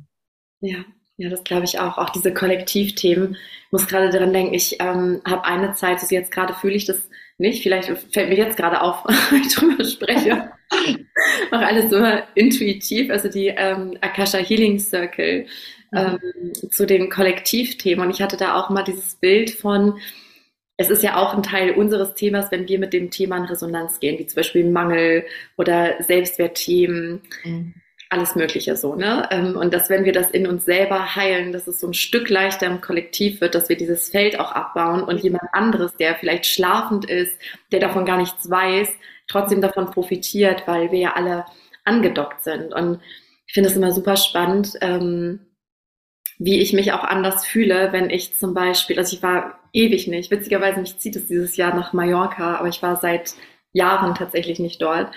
[0.61, 0.83] Ja,
[1.17, 1.97] ja, das glaube ich auch.
[1.97, 3.35] Auch diese Kollektivthemen.
[3.35, 6.85] Ich muss gerade daran denken, ich ähm, habe eine Zeit, also jetzt gerade fühle ich
[6.85, 7.63] das nicht.
[7.63, 10.51] Vielleicht fällt mir jetzt gerade auf, wenn ich drüber spreche.
[11.51, 12.03] Auch alles so
[12.35, 15.45] intuitiv, also die ähm, Akasha Healing Circle
[15.91, 15.97] mhm.
[15.97, 18.05] ähm, zu den Kollektivthemen.
[18.05, 19.99] Und ich hatte da auch mal dieses Bild von,
[20.79, 23.99] es ist ja auch ein Teil unseres Themas, wenn wir mit dem Thema in Resonanz
[23.99, 25.25] gehen, wie zum Beispiel Mangel
[25.57, 27.21] oder Selbstwertthemen.
[27.43, 27.73] Mhm
[28.11, 29.29] alles Mögliche so, ne?
[29.29, 32.27] Ähm, und dass wenn wir das in uns selber heilen, dass es so ein Stück
[32.29, 36.47] leichter im Kollektiv wird, dass wir dieses Feld auch abbauen und jemand anderes, der vielleicht
[36.47, 37.37] schlafend ist,
[37.71, 38.89] der davon gar nichts weiß,
[39.27, 41.45] trotzdem davon profitiert, weil wir ja alle
[41.85, 42.73] angedockt sind.
[42.73, 42.99] Und
[43.45, 45.41] ich finde es immer super spannend, ähm,
[46.39, 50.31] wie ich mich auch anders fühle, wenn ich zum Beispiel, also ich war ewig nicht,
[50.31, 53.33] witzigerweise mich zieht es dieses Jahr nach Mallorca, aber ich war seit
[53.71, 55.13] Jahren tatsächlich nicht dort.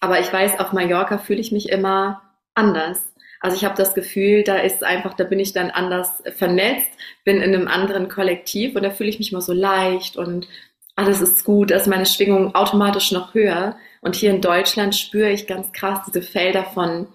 [0.00, 2.22] Aber ich weiß, auf Mallorca fühle ich mich immer
[2.54, 3.12] anders.
[3.40, 6.90] Also ich habe das Gefühl, da ist einfach, da bin ich dann anders vernetzt,
[7.24, 10.48] bin in einem anderen Kollektiv und da fühle ich mich immer so leicht und
[10.96, 13.76] alles ist gut, da ist meine Schwingung automatisch noch höher.
[14.00, 17.06] Und hier in Deutschland spüre ich ganz krass diese Felder von,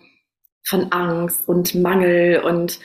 [0.63, 2.80] von Angst und Mangel und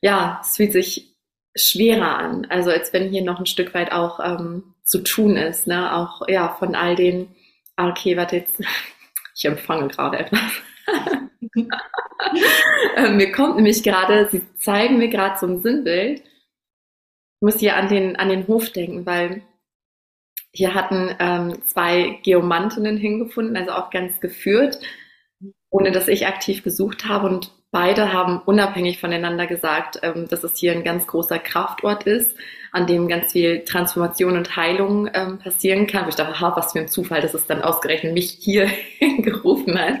[0.00, 1.15] ja, es fühlt sich
[1.56, 2.46] schwerer an.
[2.50, 5.94] Also als wenn hier noch ein Stück weit auch ähm, zu tun ist, ne?
[5.94, 7.28] Auch ja von all den,
[7.76, 8.60] okay, warte jetzt,
[9.36, 10.40] ich empfange gerade etwas.
[12.96, 16.20] Ähm, mir kommt nämlich gerade, Sie zeigen mir gerade so ein Sinnbild.
[16.20, 19.42] Ich muss hier an den, an den Hof denken, weil
[20.52, 24.80] hier hatten ähm, zwei Geomantinnen hingefunden, also auch ganz geführt,
[25.70, 27.28] ohne dass ich aktiv gesucht habe.
[27.28, 32.34] Und beide haben unabhängig voneinander gesagt, ähm, dass es hier ein ganz großer Kraftort ist,
[32.72, 36.04] an dem ganz viel Transformation und Heilung ähm, passieren kann.
[36.04, 38.70] Und ich dachte, ha, was für ein Zufall, dass es dann ausgerechnet mich hier
[39.18, 39.96] gerufen hat.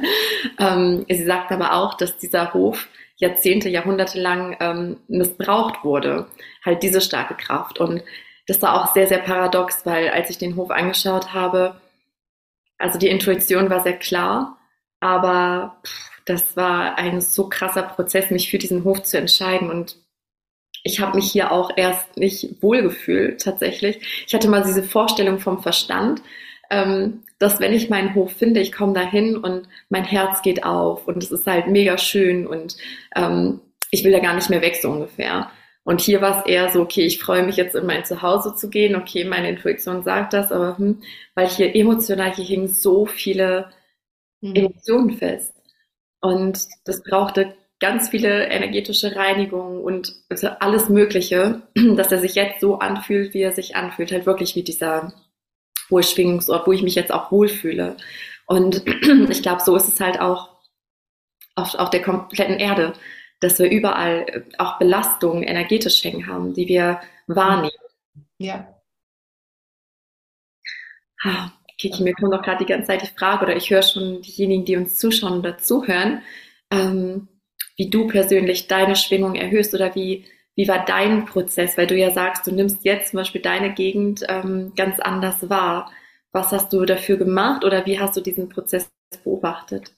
[0.58, 6.26] Ähm, sie sagt aber auch, dass dieser Hof Jahrzehnte, Jahrhunderte lang missbraucht wurde.
[6.64, 7.78] Halt diese starke Kraft.
[7.78, 8.02] Und
[8.46, 11.80] das war auch sehr, sehr paradox, weil als ich den Hof angeschaut habe,
[12.76, 14.58] also die Intuition war sehr klar,
[15.00, 19.70] aber pff, das war ein so krasser Prozess, mich für diesen Hof zu entscheiden.
[19.70, 19.96] Und
[20.82, 24.24] ich habe mich hier auch erst nicht wohlgefühlt, tatsächlich.
[24.26, 26.20] Ich hatte mal diese Vorstellung vom Verstand,
[26.68, 31.06] ähm, dass wenn ich meinen Hof finde, ich komme dahin und mein Herz geht auf
[31.06, 32.76] und es ist halt mega schön und
[33.14, 33.60] ähm,
[33.90, 35.50] ich will da gar nicht mehr weg, so ungefähr.
[35.84, 38.68] Und hier war es eher so, okay, ich freue mich jetzt in mein Zuhause zu
[38.68, 41.02] gehen, okay, meine Intuition sagt das, aber hm,
[41.36, 43.70] weil hier emotional, hier hingen so viele
[44.40, 44.56] mhm.
[44.56, 45.55] Emotionen fest.
[46.26, 51.62] Und das brauchte ganz viele energetische Reinigungen und also alles Mögliche,
[51.96, 54.12] dass er sich jetzt so anfühlt, wie er sich anfühlt.
[54.12, 55.12] Halt wirklich wie dieser
[55.90, 57.96] hohe Schwingungsort, wo ich mich jetzt auch wohlfühle.
[58.46, 58.82] Und
[59.30, 60.56] ich glaube, so ist es halt auch
[61.54, 62.94] auf, auf der kompletten Erde
[63.40, 67.70] dass wir überall äh, auch Belastungen energetisch hängen haben, die wir wahrnehmen.
[71.24, 71.52] Ja.
[71.78, 74.64] Kiki, mir kommt auch gerade die ganze Zeit die Frage, oder ich höre schon diejenigen,
[74.64, 76.22] die uns zuschauen oder zuhören,
[76.70, 77.28] ähm,
[77.76, 81.76] wie du persönlich deine Schwingung erhöhst oder wie, wie war dein Prozess?
[81.76, 85.90] Weil du ja sagst, du nimmst jetzt zum Beispiel deine Gegend ähm, ganz anders wahr.
[86.32, 88.90] Was hast du dafür gemacht oder wie hast du diesen Prozess
[89.22, 89.94] beobachtet?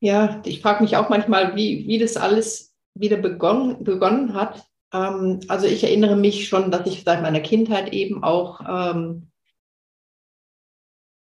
[0.00, 4.66] Ja, ich frage mich auch manchmal, wie, wie das alles wieder begonnen, begonnen hat.
[4.92, 9.31] Ähm, also ich erinnere mich schon, dass ich seit meiner Kindheit eben auch ähm,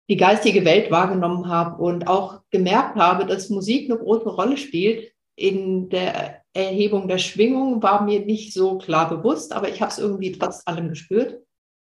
[0.10, 5.12] die geistige Welt wahrgenommen habe und auch gemerkt habe, dass Musik eine große Rolle spielt
[5.38, 10.00] in der Erhebung der Schwingung war mir nicht so klar bewusst, aber ich habe es
[10.00, 11.44] irgendwie trotz allem gespürt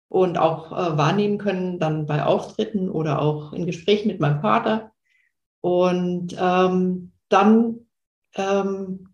[0.09, 4.91] und auch äh, wahrnehmen können, dann bei Auftritten oder auch in Gesprächen mit meinem Vater.
[5.61, 7.87] Und ähm, dann
[8.35, 9.13] ähm,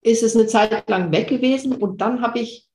[0.00, 2.66] ist es eine Zeit lang weg gewesen und dann habe ich,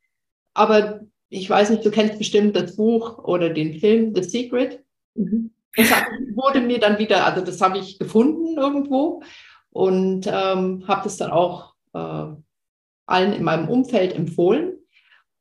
[0.53, 1.01] aber
[1.33, 4.83] ich weiß nicht, du kennst bestimmt das Buch oder den Film The Secret.
[5.15, 5.51] Mhm.
[5.75, 5.89] Das
[6.35, 9.23] wurde mir dann wieder, also das habe ich gefunden irgendwo
[9.71, 12.25] und ähm, habe das dann auch äh,
[13.07, 14.73] allen in meinem Umfeld empfohlen.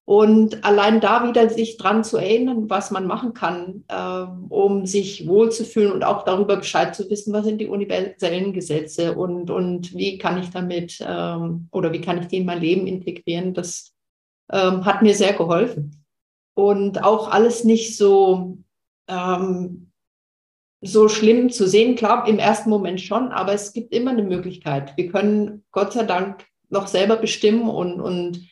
[0.04, 5.28] Und allein da wieder sich dran zu erinnern, was man machen kann, äh, um sich
[5.28, 10.16] wohlzufühlen und auch darüber Bescheid zu wissen, was sind die universellen Gesetze und, und wie
[10.16, 13.91] kann ich damit ähm, oder wie kann ich die in mein Leben integrieren, das
[14.52, 16.04] ähm, hat mir sehr geholfen.
[16.54, 18.58] Und auch alles nicht so,
[19.08, 19.90] ähm,
[20.82, 24.96] so schlimm zu sehen, klar, im ersten Moment schon, aber es gibt immer eine Möglichkeit.
[24.96, 28.48] Wir können Gott sei Dank noch selber bestimmen und, und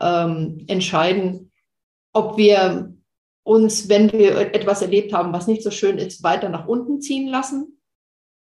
[0.00, 1.52] ähm, entscheiden,
[2.12, 2.94] ob wir
[3.44, 7.28] uns, wenn wir etwas erlebt haben, was nicht so schön ist, weiter nach unten ziehen
[7.28, 7.78] lassen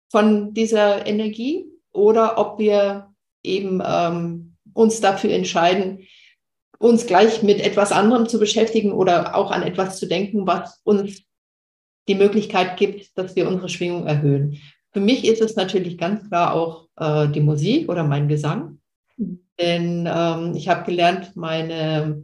[0.09, 6.05] von dieser Energie oder ob wir eben ähm, uns dafür entscheiden,
[6.81, 11.23] uns gleich mit etwas anderem zu beschäftigen oder auch an etwas zu denken, was uns
[12.07, 14.57] die Möglichkeit gibt, dass wir unsere Schwingung erhöhen.
[14.91, 18.79] Für mich ist es natürlich ganz klar auch äh, die Musik oder mein Gesang.
[19.59, 22.23] Denn ähm, ich habe gelernt, meine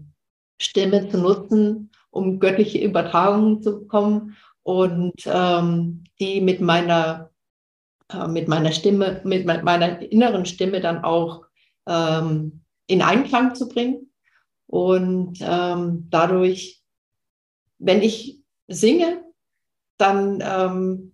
[0.59, 7.29] Stimme zu nutzen, um göttliche Übertragungen zu bekommen und ähm, die mit meiner,
[8.11, 11.45] äh, mit meiner Stimme, mit meiner inneren Stimme dann auch
[11.87, 14.06] ähm, in Einklang zu bringen.
[14.67, 16.81] Und ähm, dadurch,
[17.79, 19.23] wenn ich singe,
[19.97, 21.13] dann ähm,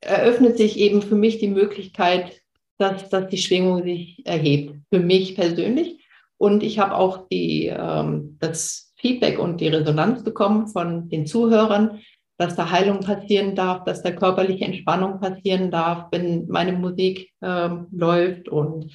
[0.00, 2.42] eröffnet sich eben für mich die Möglichkeit,
[2.78, 6.06] dass, dass die Schwingung sich erhebt, für mich persönlich.
[6.36, 12.00] Und ich habe auch die, ähm, das Feedback und die Resonanz bekommen von den Zuhörern,
[12.36, 17.86] dass da Heilung passieren darf, dass da körperliche Entspannung passieren darf, wenn meine Musik ähm,
[17.92, 18.90] läuft und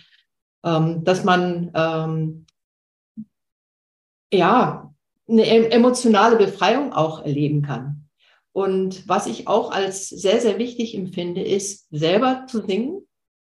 [0.65, 2.45] ähm, dass man ähm,
[4.33, 4.93] ja
[5.27, 8.09] eine emotionale Befreiung auch erleben kann.
[8.51, 13.01] Und was ich auch als sehr, sehr wichtig empfinde, ist selber zu singen,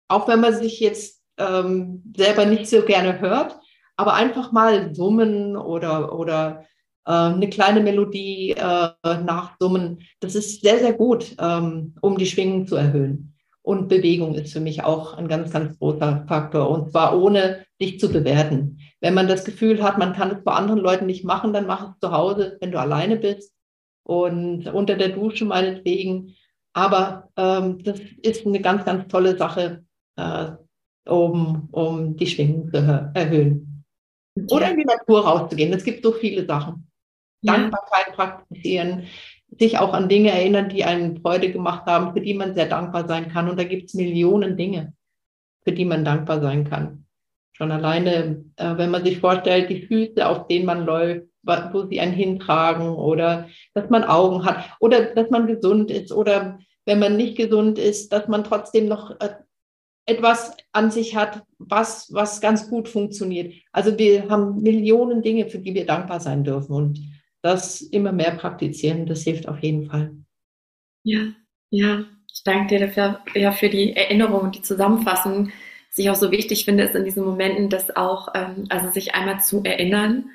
[0.08, 3.60] auch wenn man sich jetzt ähm, selber nicht so gerne hört,
[3.96, 6.66] aber einfach mal summen oder, oder
[7.06, 12.68] äh, eine kleine Melodie äh, nachsummen, das ist sehr, sehr gut, ähm, um die Schwingung
[12.68, 13.37] zu erhöhen.
[13.68, 16.70] Und Bewegung ist für mich auch ein ganz, ganz großer Faktor.
[16.70, 18.80] Und zwar ohne dich zu bewerten.
[19.02, 21.92] Wenn man das Gefühl hat, man kann es bei anderen Leuten nicht machen, dann mach
[21.92, 23.54] es zu Hause, wenn du alleine bist
[24.04, 26.34] und unter der Dusche meinetwegen.
[26.72, 29.84] Aber ähm, das ist eine ganz, ganz tolle Sache,
[30.16, 30.52] äh,
[31.06, 33.84] um, um die Schwingung zu erhöhen.
[34.50, 35.74] Oder in die Natur rauszugehen.
[35.74, 36.90] Es gibt so viele Sachen.
[37.42, 37.58] Ja.
[37.58, 39.08] Dankbarkeit praktizieren,
[39.60, 43.08] sich auch an Dinge erinnern, die einen Freude gemacht haben, für die man sehr dankbar
[43.08, 43.50] sein kann.
[43.50, 44.94] Und da gibt es Millionen Dinge,
[45.64, 47.06] für die man dankbar sein kann.
[47.54, 51.28] Schon alleine, äh, wenn man sich vorstellt, die Füße, auf denen man läuft,
[51.72, 56.60] wo sie einen hintragen oder dass man Augen hat oder dass man gesund ist oder
[56.86, 59.30] wenn man nicht gesund ist, dass man trotzdem noch äh,
[60.06, 63.54] etwas an sich hat, was, was ganz gut funktioniert.
[63.72, 67.00] Also wir haben Millionen Dinge, für die wir dankbar sein dürfen und
[67.48, 70.12] das immer mehr praktizieren, das hilft auf jeden Fall.
[71.04, 71.28] Ja,
[71.70, 75.52] ja, ich danke dir dafür, ja, für die Erinnerung und die Zusammenfassung.
[75.90, 79.16] Was ich auch so wichtig finde, ist in diesen Momenten, das auch, ähm, also sich
[79.16, 80.30] einmal zu erinnern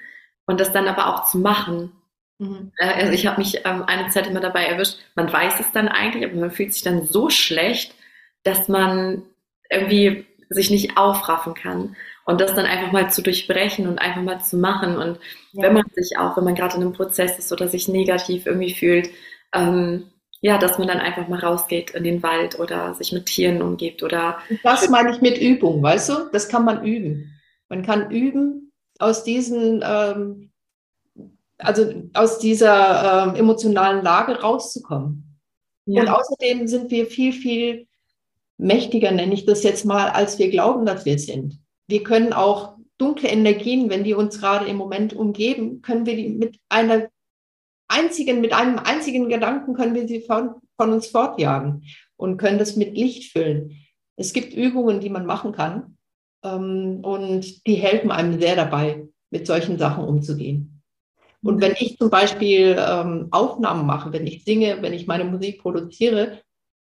[0.47, 1.93] und das dann aber auch zu machen.
[2.39, 2.73] Mhm.
[2.79, 5.89] Äh, also ich habe mich ähm, eine Zeit immer dabei erwischt, man weiß es dann
[5.89, 7.95] eigentlich, aber man fühlt sich dann so schlecht,
[8.43, 9.23] dass man
[9.71, 11.97] irgendwie sich nicht aufraffen kann.
[12.33, 14.97] Und das dann einfach mal zu durchbrechen und einfach mal zu machen.
[14.97, 15.19] Und
[15.53, 15.65] ja.
[15.65, 18.73] wenn man sich auch, wenn man gerade in einem Prozess ist oder sich negativ irgendwie
[18.73, 19.11] fühlt,
[19.55, 20.05] ähm,
[20.41, 24.03] ja, dass man dann einfach mal rausgeht in den Wald oder sich mit Tieren umgibt
[24.03, 24.39] oder.
[24.63, 26.15] Das meine ich mit Übung, weißt du?
[26.33, 27.39] Das kann man üben.
[27.69, 30.51] Man kann üben aus diesen, ähm,
[31.59, 35.39] also aus dieser ähm, emotionalen Lage rauszukommen.
[35.85, 36.01] Ja.
[36.01, 37.87] Und außerdem sind wir viel, viel
[38.57, 41.59] mächtiger, nenne ich das jetzt mal, als wir glauben, dass wir sind.
[41.93, 46.31] Wir können auch dunkle Energien, wenn die uns gerade im Moment umgeben, können wir die
[46.31, 47.11] mit einer
[47.87, 51.85] einzigen, mit einem einzigen Gedanken können wir sie von, von uns fortjagen
[52.17, 53.77] und können das mit Licht füllen.
[54.17, 55.99] Es gibt Übungen, die man machen kann
[56.43, 60.83] ähm, und die helfen einem sehr dabei, mit solchen Sachen umzugehen.
[61.43, 65.61] Und wenn ich zum Beispiel ähm, Aufnahmen mache, wenn ich singe, wenn ich meine Musik
[65.61, 66.41] produziere,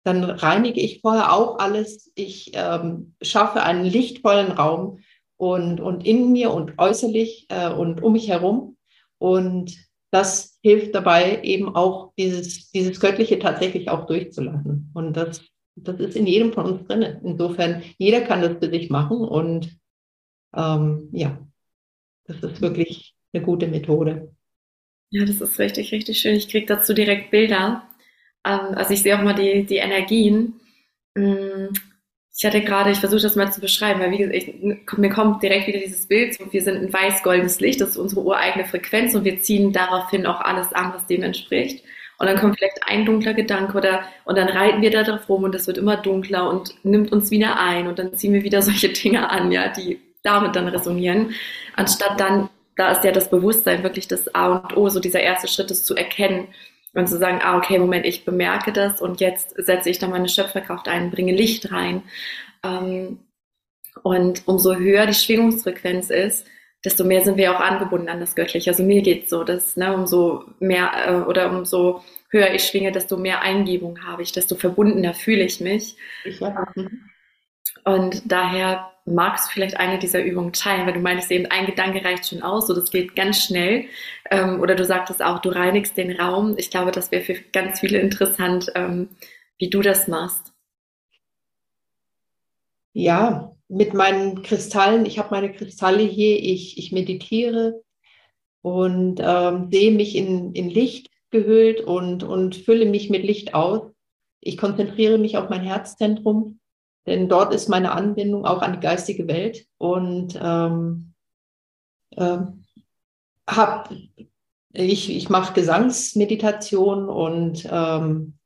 [0.05, 2.13] dann reinige ich vorher auch alles.
[2.15, 5.01] Ich ähm, schaffe einen lichtvollen Raum
[5.37, 8.77] und, und in mir und äußerlich äh, und um mich herum.
[9.19, 9.77] Und
[10.11, 14.91] das hilft dabei, eben auch dieses, dieses Göttliche tatsächlich auch durchzulassen.
[14.95, 15.43] Und das,
[15.75, 17.21] das ist in jedem von uns drin.
[17.25, 19.19] Insofern, jeder kann das für sich machen.
[19.19, 19.77] Und
[20.55, 21.39] ähm, ja,
[22.27, 24.35] das ist wirklich eine gute Methode.
[25.11, 26.37] Ja, das ist richtig, richtig schön.
[26.37, 27.89] Ich kriege dazu direkt Bilder.
[28.45, 30.61] Ähm, also ich sehe auch mal die, die Energien.
[31.15, 31.69] Mm,
[32.37, 35.43] ich hatte gerade, ich versuche das mal zu beschreiben, weil wie gesagt, ich, mir kommt
[35.43, 39.25] direkt wieder dieses Bild wir sind ein weiß-goldenes Licht, das ist unsere ureigene Frequenz und
[39.25, 41.85] wir ziehen daraufhin auch alles an, was dem entspricht.
[42.19, 45.45] Und dann kommt vielleicht ein dunkler Gedanke oder und dann reiten wir da drauf rum
[45.45, 48.63] und das wird immer dunkler und nimmt uns wieder ein und dann ziehen wir wieder
[48.63, 51.35] solche Dinge an, ja, die damit dann resonieren,
[51.77, 55.47] anstatt dann, da ist ja das Bewusstsein wirklich das A und O, so dieser erste
[55.47, 56.49] Schritt ist zu erkennen,
[56.95, 60.29] und zu sagen, ah, okay, Moment, ich bemerke das und jetzt setze ich da meine
[60.29, 62.03] Schöpferkraft ein, bringe Licht rein.
[62.63, 63.19] Ähm,
[64.03, 66.47] und umso höher die Schwingungsfrequenz ist,
[66.85, 68.71] desto mehr sind wir auch angebunden an das Göttliche.
[68.71, 73.17] Also mir geht so, dass ne, umso mehr äh, oder umso höher ich schwinge, desto
[73.17, 75.97] mehr Eingebung habe ich, desto verbundener fühle ich mich.
[76.25, 76.67] Ich, ja.
[77.85, 82.03] Und daher magst du vielleicht eine dieser Übungen teilen, weil du meinst eben, ein Gedanke
[82.05, 83.87] reicht schon aus, so das geht ganz schnell.
[84.31, 86.55] Ähm, oder du sagtest auch, du reinigst den Raum.
[86.57, 89.11] Ich glaube, das wäre für ganz viele interessant, ähm,
[89.59, 90.53] wie du das machst.
[92.95, 97.83] Ja, mit meinen Kristallen, ich habe meine Kristalle hier, ich, ich meditiere
[98.63, 103.91] und ähm, sehe mich in, in Licht gehüllt und, und fülle mich mit Licht aus.
[104.41, 106.61] Ich konzentriere mich auf mein Herzzentrum
[107.07, 111.15] denn dort ist meine Anbindung auch an die geistige Welt und ähm,
[112.11, 112.39] äh,
[113.47, 113.93] hab,
[114.73, 118.39] ich, ich mache Gesangsmeditation und ähm,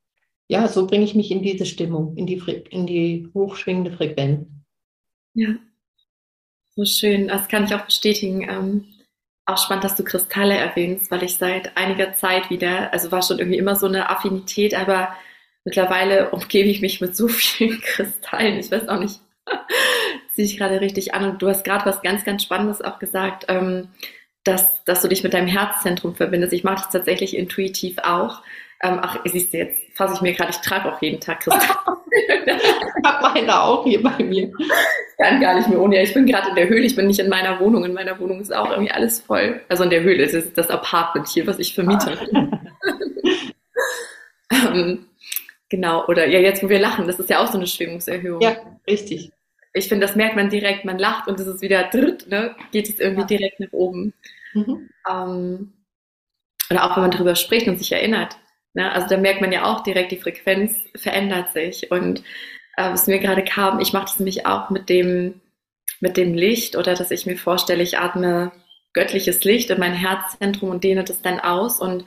[0.48, 2.38] ja, so bringe ich mich in diese Stimmung, in die,
[2.70, 4.48] in die hochschwingende Frequenz.
[5.34, 5.54] Ja,
[6.74, 7.28] so schön.
[7.28, 8.42] Das kann ich auch bestätigen.
[8.48, 8.84] Ähm,
[9.46, 13.38] auch spannend, dass du Kristalle erwähnst, weil ich seit einiger Zeit wieder, also war schon
[13.38, 15.09] irgendwie immer so eine Affinität, aber
[15.68, 18.58] Mittlerweile umgebe ich mich mit so vielen Kristallen.
[18.58, 19.20] Ich weiß auch nicht,
[20.32, 21.28] ziehe ich gerade richtig an.
[21.28, 23.88] Und du hast gerade was ganz, ganz Spannendes auch gesagt, ähm,
[24.44, 26.54] dass, dass du dich mit deinem Herzzentrum verbindest.
[26.54, 28.40] Ich mache das tatsächlich intuitiv auch.
[28.82, 31.98] Ähm, ach, siehst du, jetzt fasse ich mir gerade, ich trage auch jeden Tag Kristalle.
[32.12, 34.50] ich habe meine auch hier bei mir.
[34.58, 36.02] Ich kann gar nicht mehr ohne.
[36.02, 37.84] Ich bin gerade in der Höhle, ich bin nicht in meiner Wohnung.
[37.84, 39.60] In meiner Wohnung ist auch irgendwie alles voll.
[39.68, 42.16] Also in der Höhle ist es das Apartment hier, was ich vermiete.
[44.50, 45.04] ähm,
[45.70, 48.40] Genau, oder ja, jetzt wo wir lachen, das ist ja auch so eine Schwingungserhöhung.
[48.40, 48.56] Ja,
[48.86, 49.32] richtig.
[49.74, 52.88] Ich finde, das merkt man direkt, man lacht und es ist wieder dritt, ne, geht
[52.88, 53.26] es irgendwie ja.
[53.26, 54.14] direkt nach oben.
[54.54, 54.88] Mhm.
[55.08, 55.72] Ähm,
[56.70, 58.38] oder auch wenn man darüber spricht und sich erinnert.
[58.74, 58.90] Ne?
[58.92, 61.90] Also da merkt man ja auch direkt, die Frequenz verändert sich.
[61.90, 62.20] Und
[62.76, 65.40] äh, was mir gerade kam, ich mache das nämlich auch mit dem,
[66.00, 68.52] mit dem Licht oder dass ich mir vorstelle, ich atme
[68.92, 71.80] göttliches Licht in mein Herzzentrum und dehne das dann aus.
[71.80, 72.04] Und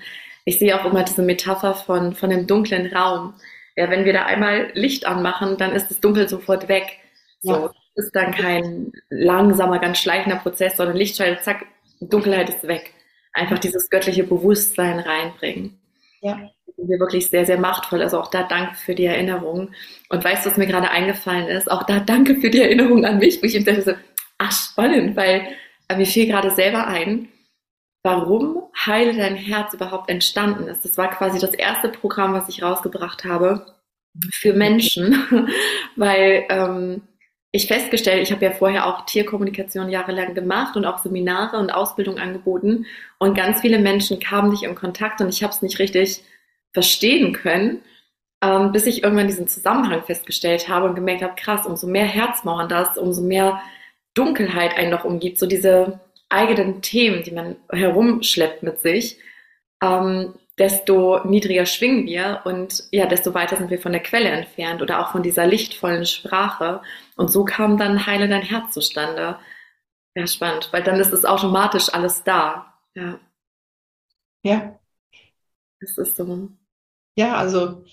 [0.51, 3.33] ich sehe auch immer diese Metapher von, von dem dunklen Raum.
[3.77, 6.99] Ja, wenn wir da einmal Licht anmachen, dann ist das Dunkel sofort weg.
[7.39, 7.73] So, ja.
[7.95, 11.65] ist dann kein langsamer, ganz schleichender Prozess, sondern Lichtscheide, zack,
[12.01, 12.93] Dunkelheit ist weg.
[13.31, 15.79] Einfach dieses göttliche Bewusstsein reinbringen.
[16.19, 16.37] Ja.
[16.75, 18.01] Wir wirklich sehr, sehr machtvoll.
[18.01, 19.69] Also auch da danke für die Erinnerung.
[20.09, 21.71] Und weißt du, was mir gerade eingefallen ist?
[21.71, 23.93] Auch da danke für die Erinnerung an mich, wo ich dachte so,
[24.37, 25.47] ach spannend, weil
[25.87, 27.29] äh, mir fiel gerade selber ein,
[28.03, 30.83] warum Heile dein Herz überhaupt entstanden ist.
[30.83, 33.65] Das war quasi das erste Programm, was ich rausgebracht habe
[34.31, 35.47] für Menschen,
[35.95, 37.01] weil ähm,
[37.51, 42.17] ich festgestellt, ich habe ja vorher auch Tierkommunikation jahrelang gemacht und auch Seminare und Ausbildung
[42.17, 42.85] angeboten.
[43.19, 46.23] Und ganz viele Menschen kamen nicht in Kontakt und ich habe es nicht richtig
[46.73, 47.81] verstehen können,
[48.41, 52.69] ähm, bis ich irgendwann diesen Zusammenhang festgestellt habe und gemerkt habe, krass, umso mehr Herzmauern
[52.69, 53.61] das, umso mehr
[54.13, 55.99] Dunkelheit einen noch umgibt, so diese
[56.31, 59.17] eigenen Themen, die man herumschleppt mit sich,
[59.81, 64.81] ähm, desto niedriger schwingen wir und ja, desto weiter sind wir von der Quelle entfernt
[64.81, 66.81] oder auch von dieser lichtvollen Sprache.
[67.15, 69.39] Und so kam dann Heile dein Herz zustande.
[70.15, 72.73] Ja, spannend, weil dann ist es automatisch alles da.
[72.95, 73.19] Ja.
[74.43, 74.79] Ja.
[75.79, 76.49] Das ist so.
[77.15, 77.83] Ja, also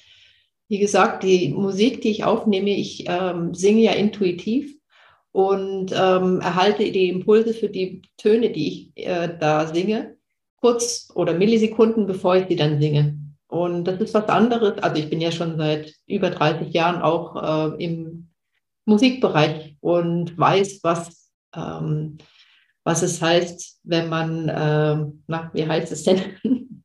[0.68, 4.77] wie gesagt, die Musik, die ich aufnehme, ich ähm, singe ja intuitiv
[5.32, 10.16] und ähm, erhalte die Impulse für die Töne, die ich äh, da singe,
[10.60, 13.18] kurz oder Millisekunden, bevor ich sie dann singe.
[13.46, 14.78] Und das ist was anderes.
[14.82, 18.28] Also ich bin ja schon seit über 30 Jahren auch äh, im
[18.84, 22.18] Musikbereich und weiß, was, ähm,
[22.84, 26.20] was es heißt, wenn man, äh, na, wie heißt es denn?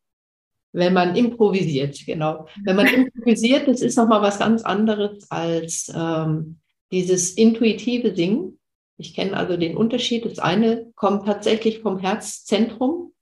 [0.73, 2.47] wenn man improvisiert, genau.
[2.63, 6.59] Wenn man improvisiert, das ist nochmal was ganz anderes als ähm,
[6.91, 8.59] dieses intuitive Singen.
[8.97, 10.25] Ich kenne also den Unterschied.
[10.25, 13.13] Das eine kommt tatsächlich vom Herzzentrum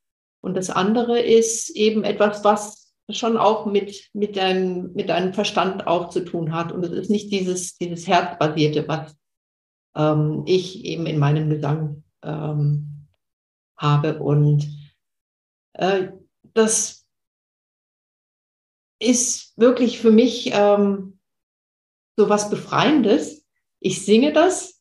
[0.41, 5.87] und das andere ist eben etwas, was schon auch mit, mit, deinem, mit deinem Verstand
[5.87, 6.71] auch zu tun hat.
[6.71, 9.15] Und es ist nicht dieses, dieses Herzbasierte, was
[9.95, 13.07] ähm, ich eben in meinem Gesang ähm,
[13.77, 14.19] habe.
[14.19, 14.67] Und
[15.73, 16.09] äh,
[16.53, 17.05] das
[18.99, 21.19] ist wirklich für mich ähm,
[22.17, 23.40] so was Befreiendes.
[23.81, 24.79] Ich singe das.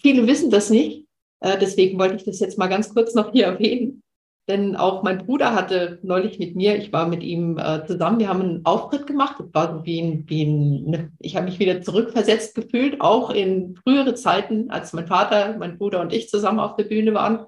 [0.00, 1.06] Viele wissen das nicht.
[1.40, 4.02] Äh, deswegen wollte ich das jetzt mal ganz kurz noch hier erwähnen.
[4.48, 8.28] Denn auch mein Bruder hatte neulich mit mir, ich war mit ihm äh, zusammen, wir
[8.28, 9.36] haben einen Auftritt gemacht.
[9.40, 14.14] Das war wie ein, wie ein ich habe mich wieder zurückversetzt gefühlt, auch in frühere
[14.14, 17.46] Zeiten, als mein Vater, mein Bruder und ich zusammen auf der Bühne waren.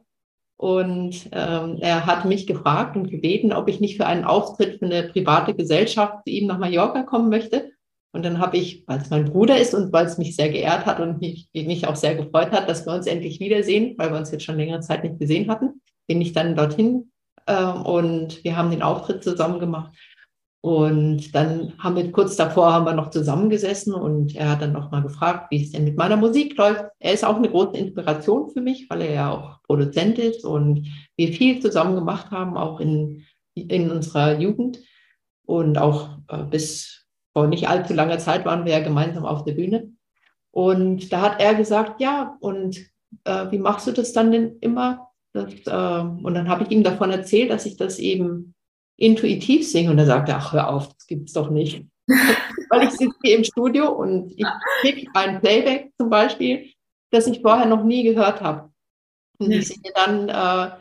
[0.57, 4.87] Und ähm, er hat mich gefragt und gebeten, ob ich nicht für einen Auftritt für
[4.87, 7.71] eine private Gesellschaft zu ihm nach Mallorca kommen möchte.
[8.13, 10.87] Und dann habe ich, weil es mein Bruder ist und weil es mich sehr geehrt
[10.87, 14.19] hat und mich, mich auch sehr gefreut hat, dass wir uns endlich wiedersehen, weil wir
[14.19, 17.11] uns jetzt schon längere Zeit nicht gesehen hatten, bin ich dann dorthin
[17.47, 19.93] äh, und wir haben den Auftritt zusammen gemacht.
[20.61, 24.91] Und dann haben wir kurz davor haben wir noch zusammengesessen und er hat dann noch
[24.91, 26.85] mal gefragt, wie es denn mit meiner Musik läuft.
[26.99, 30.89] Er ist auch eine große Inspiration für mich, weil er ja auch Produzent ist und
[31.17, 34.81] wir viel zusammen gemacht haben, auch in, in unserer Jugend.
[35.47, 39.53] Und auch äh, bis vor nicht allzu langer Zeit waren wir ja gemeinsam auf der
[39.53, 39.93] Bühne.
[40.51, 42.79] Und da hat er gesagt, ja, und
[43.25, 45.11] äh, wie machst du das dann denn immer?
[45.33, 48.55] Das, äh, und dann habe ich ihm davon erzählt, dass ich das eben
[48.97, 49.91] intuitiv singe.
[49.91, 51.85] Und er sagte, ach, hör auf, das gibt es doch nicht.
[52.71, 54.47] Weil ich sitze hier im Studio und ich
[54.81, 56.71] kriege ein Playback zum Beispiel,
[57.11, 58.71] das ich vorher noch nie gehört habe.
[59.39, 60.73] Und ich singe dann, äh,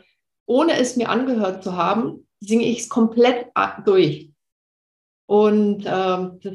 [0.46, 3.46] ohne es mir angehört zu haben, singe ich es komplett
[3.84, 4.30] durch.
[5.28, 6.54] Und ähm, das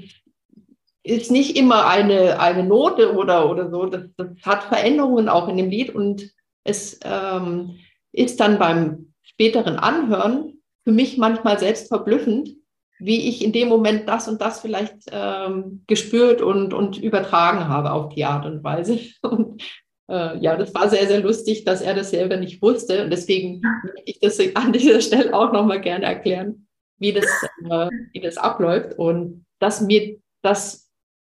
[1.04, 3.86] ist nicht immer eine, eine Note oder, oder so.
[3.86, 6.32] Das, das hat Veränderungen auch in dem Lied und
[6.64, 7.76] es ähm,
[8.12, 12.50] ist dann beim späteren Anhören für mich manchmal selbst verblüffend,
[12.98, 17.92] wie ich in dem Moment das und das vielleicht ähm, gespürt und, und übertragen habe
[17.92, 19.00] auf die Art und Weise.
[19.22, 19.62] Und
[20.10, 23.04] äh, ja, das war sehr, sehr lustig, dass er das selber nicht wusste.
[23.04, 26.63] Und deswegen möchte ich das an dieser Stelle auch nochmal gerne erklären,
[26.98, 27.26] wie das,
[27.70, 30.90] äh, wie das abläuft und dass mir das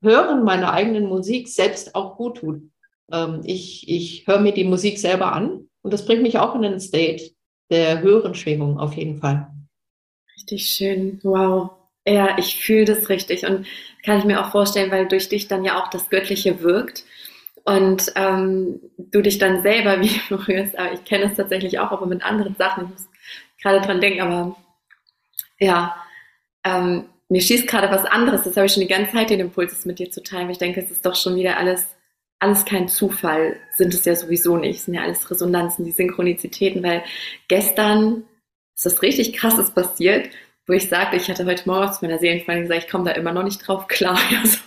[0.03, 2.63] Hören meiner eigenen Musik selbst auch gut tut.
[3.11, 6.65] Ähm, ich ich höre mir die Musik selber an und das bringt mich auch in
[6.65, 7.31] einen State
[7.71, 9.49] der höheren Schwingung auf jeden Fall.
[10.37, 11.21] Richtig schön.
[11.23, 11.71] Wow.
[12.07, 13.67] Ja, ich fühle das richtig und
[14.05, 17.05] kann ich mir auch vorstellen, weil durch dich dann ja auch das Göttliche wirkt
[17.65, 20.79] und ähm, du dich dann selber wie berührst.
[20.79, 22.85] Aber ich kenne es tatsächlich auch, aber mit anderen Sachen.
[22.85, 23.09] Ich muss
[23.61, 24.57] gerade dran denken, aber
[25.59, 25.97] ja,
[26.65, 28.45] ähm, mir schießt gerade was anderes.
[28.45, 30.51] Das habe ich schon die ganze Zeit den Impuls, mit dir zu teilen.
[30.51, 31.87] Ich denke, es ist doch schon wieder alles
[32.39, 34.79] alles kein Zufall, sind es ja sowieso nicht.
[34.79, 37.03] Es sind ja alles Resonanzen, die Synchronizitäten, weil
[37.49, 38.25] gestern
[38.75, 40.29] ist was richtig krasses passiert,
[40.67, 43.33] wo ich sagte, ich hatte heute Morgen zu meiner Seelenfreundin gesagt, ich komme da immer
[43.33, 44.19] noch nicht drauf klar.
[44.43, 44.59] Also,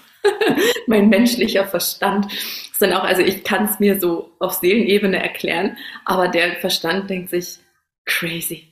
[0.87, 5.77] mein menschlicher Verstand ist dann auch, also ich kann es mir so auf Seelenebene erklären,
[6.03, 7.59] aber der Verstand denkt sich,
[8.05, 8.67] crazy,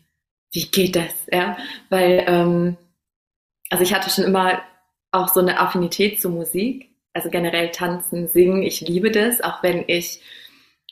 [0.51, 1.13] wie geht das?
[1.31, 1.57] Ja,
[1.89, 2.77] weil, ähm,
[3.69, 4.61] also ich hatte schon immer
[5.11, 6.87] auch so eine Affinität zur Musik
[7.17, 10.21] also generell tanzen, singen, ich liebe das, auch wenn ich,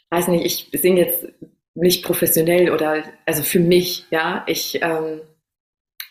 [0.10, 1.28] weiß nicht, ich singe jetzt
[1.76, 5.22] nicht professionell oder, also für mich, ja, ich ähm,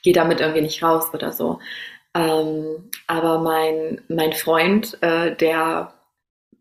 [0.05, 1.59] gehe damit irgendwie nicht raus oder so.
[2.15, 5.93] Ähm, aber mein, mein Freund, äh, der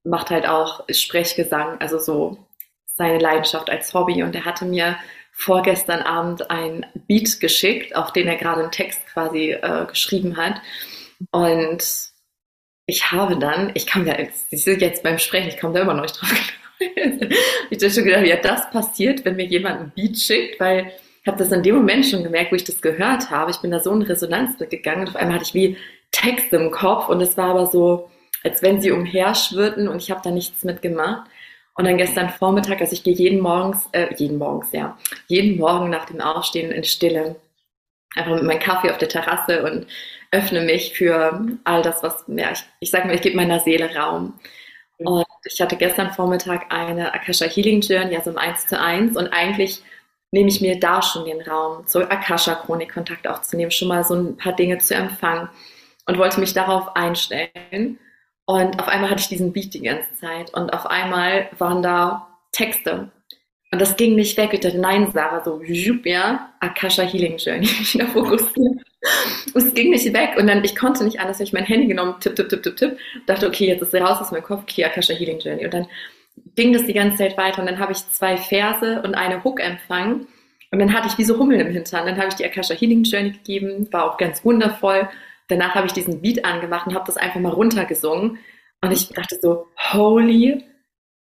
[0.04, 2.40] macht halt auch Sprechgesang, also so
[2.88, 4.98] seine Leidenschaft als Hobby und er hatte mir
[5.34, 10.62] vorgestern Abend ein Beat geschickt, auf den er gerade einen Text quasi äh, geschrieben hat.
[11.32, 11.84] Und
[12.86, 15.94] ich habe dann, ich kam da, ich sehe jetzt beim Sprechen, ich komme da immer
[15.94, 16.32] noch nicht drauf.
[17.70, 21.28] ich habe schon gedacht, ja, das passiert, wenn mir jemand ein Beat schickt, weil ich
[21.28, 23.52] habe das in dem Moment schon gemerkt, wo ich das gehört habe.
[23.52, 25.78] Ich bin da so in Resonanz mitgegangen und auf einmal hatte ich wie
[26.12, 28.10] Texte im Kopf und es war aber so,
[28.44, 31.30] als wenn sie umherschwirrten und ich habe da nichts mitgemacht.
[31.76, 34.98] Und dann gestern Vormittag, also ich gehe jeden Morgens, äh, jeden Morgens, ja,
[35.28, 37.36] jeden Morgen nach dem Aufstehen in Stille,
[38.16, 39.88] einfach mit meinem Kaffee auf der Terrasse und
[40.32, 43.96] öffne mich für all das, was, ja, ich, ich sage mal, ich gebe meiner Seele
[43.96, 44.40] Raum.
[45.00, 45.08] Mhm.
[45.08, 49.28] Und ich hatte gestern Vormittag eine Akasha Healing Journey, also im 1 zu 1 und
[49.34, 49.82] eigentlich
[50.32, 54.36] nehme ich mir da schon den Raum, zur Akasha-Chronik Kontakt aufzunehmen, schon mal so ein
[54.36, 55.48] paar Dinge zu empfangen
[56.08, 58.00] und wollte mich darauf einstellen.
[58.46, 62.28] Und auf einmal hatte ich diesen Beat die ganze Zeit und auf einmal waren da
[62.52, 63.10] Texte.
[63.72, 64.50] Und das ging nicht weg.
[64.54, 65.62] Ich dachte, nein, Sarah, so,
[66.04, 68.82] ja, Akasha Healing Journey, mich da fokussiert.
[69.56, 70.36] es ging nicht weg.
[70.38, 72.78] Und dann, ich konnte nicht anders, habe ich mein Handy genommen, tipp, tipp, tipp, tipp,
[72.78, 75.66] tipp, dachte, okay, jetzt ist sie raus aus meinem Kopf, Kia Akasha Healing Journey.
[75.66, 75.88] Und dann
[76.56, 79.60] ging das die ganze Zeit weiter und dann habe ich zwei Verse und eine Hook
[79.60, 80.28] empfangen.
[80.72, 82.06] Und dann hatte ich wie so Hummeln im Hintern.
[82.06, 85.08] Dann habe ich die Akasha Healing Journey gegeben, war auch ganz wundervoll.
[85.54, 88.40] Danach habe ich diesen Beat angemacht und habe das einfach mal runtergesungen.
[88.82, 90.64] Und ich dachte so, holy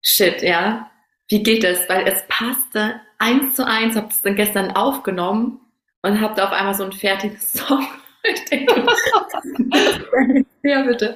[0.02, 0.90] shit, ja,
[1.30, 1.90] wie geht das?
[1.90, 5.60] Weil es passte eins zu eins, habe das dann gestern aufgenommen
[6.02, 7.88] und habe da auf einmal so ein fertiges Song.
[8.24, 8.86] Ich denke,
[10.64, 11.16] ja bitte.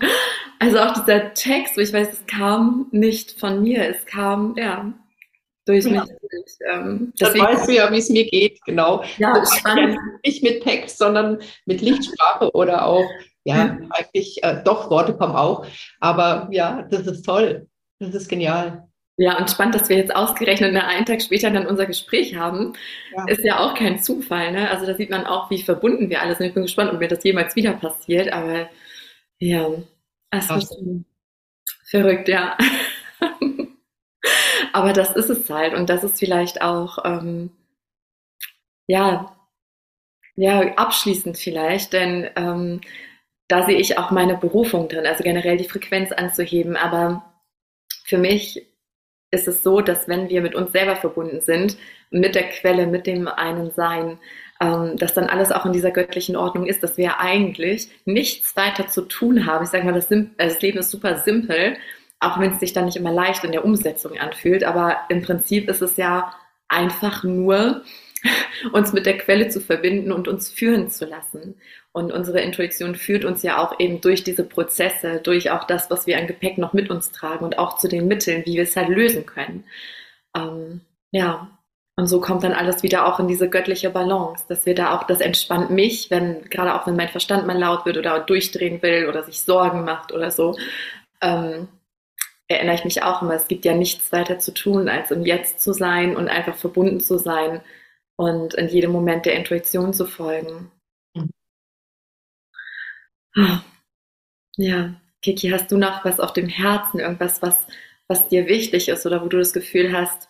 [0.59, 4.93] Also auch dieser Text, wo ich weiß, es kam nicht von mir, es kam ja
[5.65, 6.01] durch mich.
[6.01, 9.03] Durch, ähm, Dann weißt du ja, wie es mir geht, genau.
[9.17, 9.97] Ja, das spannend.
[10.25, 13.09] Nicht mit Text, sondern mit Lichtsprache oder auch,
[13.43, 13.77] ja, ja.
[13.89, 15.65] eigentlich, äh, doch, Worte kommen auch.
[15.99, 17.67] Aber ja, das ist toll.
[17.99, 18.87] Das ist genial.
[19.15, 22.73] Ja, und spannend, dass wir jetzt ausgerechnet einen Tag später dann unser Gespräch haben,
[23.15, 23.25] ja.
[23.27, 24.51] ist ja auch kein Zufall.
[24.51, 24.69] Ne?
[24.71, 26.47] Also da sieht man auch, wie verbunden wir alle sind.
[26.47, 28.33] Ich bin gespannt, ob mir das jemals wieder passiert.
[28.33, 28.69] Aber
[29.37, 29.67] ja,
[30.31, 30.75] es ist
[31.85, 32.57] verrückt, ja.
[34.73, 35.73] aber das ist es halt.
[35.73, 37.51] Und das ist vielleicht auch, ähm,
[38.87, 39.35] ja,
[40.35, 42.81] ja, abschließend vielleicht, denn ähm,
[43.47, 46.75] da sehe ich auch meine Berufung drin, also generell die Frequenz anzuheben.
[46.75, 47.23] Aber
[48.05, 48.65] für mich
[49.31, 51.77] ist es so, dass wenn wir mit uns selber verbunden sind,
[52.09, 54.19] mit der Quelle, mit dem einen Sein,
[54.61, 58.87] ähm, dass dann alles auch in dieser göttlichen Ordnung ist, dass wir eigentlich nichts weiter
[58.87, 59.63] zu tun haben.
[59.63, 61.75] Ich sage mal, das, also das Leben ist super simpel,
[62.23, 64.63] auch wenn es sich dann nicht immer leicht in der Umsetzung anfühlt.
[64.63, 66.33] Aber im Prinzip ist es ja
[66.67, 67.83] einfach nur,
[68.71, 71.55] uns mit der Quelle zu verbinden und uns führen zu lassen.
[71.91, 76.07] Und unsere Intuition führt uns ja auch eben durch diese Prozesse, durch auch das, was
[76.07, 78.75] wir an Gepäck noch mit uns tragen und auch zu den Mitteln, wie wir es
[78.75, 79.65] halt lösen können.
[80.35, 81.49] Ähm, ja,
[81.95, 85.03] und so kommt dann alles wieder auch in diese göttliche Balance, dass wir da auch,
[85.03, 89.07] das entspannt mich, wenn, gerade auch wenn mein Verstand mal laut wird oder durchdrehen will
[89.07, 90.57] oder sich Sorgen macht oder so,
[91.21, 91.67] ähm,
[92.53, 95.59] erinnere ich mich auch immer, es gibt ja nichts weiter zu tun, als im Jetzt
[95.61, 97.61] zu sein und einfach verbunden zu sein
[98.15, 100.71] und in jedem Moment der Intuition zu folgen.
[104.55, 107.67] Ja, Kiki, hast du noch was auf dem Herzen, irgendwas, was,
[108.07, 110.29] was dir wichtig ist oder wo du das Gefühl hast,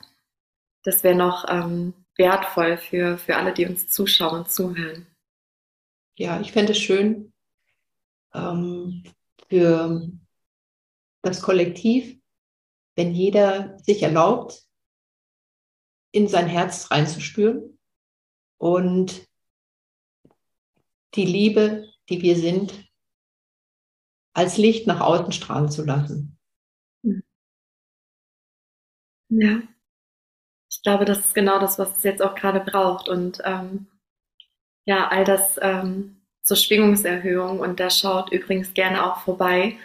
[0.84, 5.08] das wäre noch ähm, wertvoll für, für alle, die uns zuschauen und zuhören?
[6.18, 7.34] Ja, ich fände es schön
[8.34, 9.04] ähm,
[9.50, 10.02] für
[11.24, 12.20] das Kollektiv,
[12.96, 14.62] wenn jeder sich erlaubt,
[16.12, 17.80] in sein Herz reinzuspüren
[18.60, 19.28] und
[21.16, 22.88] die Liebe, die wir sind,
[24.36, 26.38] als Licht nach außen strahlen zu lassen.
[29.30, 29.62] Ja,
[30.70, 33.10] ich glaube, das ist genau das, was es jetzt auch gerade braucht.
[33.10, 33.88] Und ähm,
[34.86, 37.60] ja, all das ähm, zur Schwingungserhöhung.
[37.60, 39.78] Und da schaut übrigens gerne auch vorbei,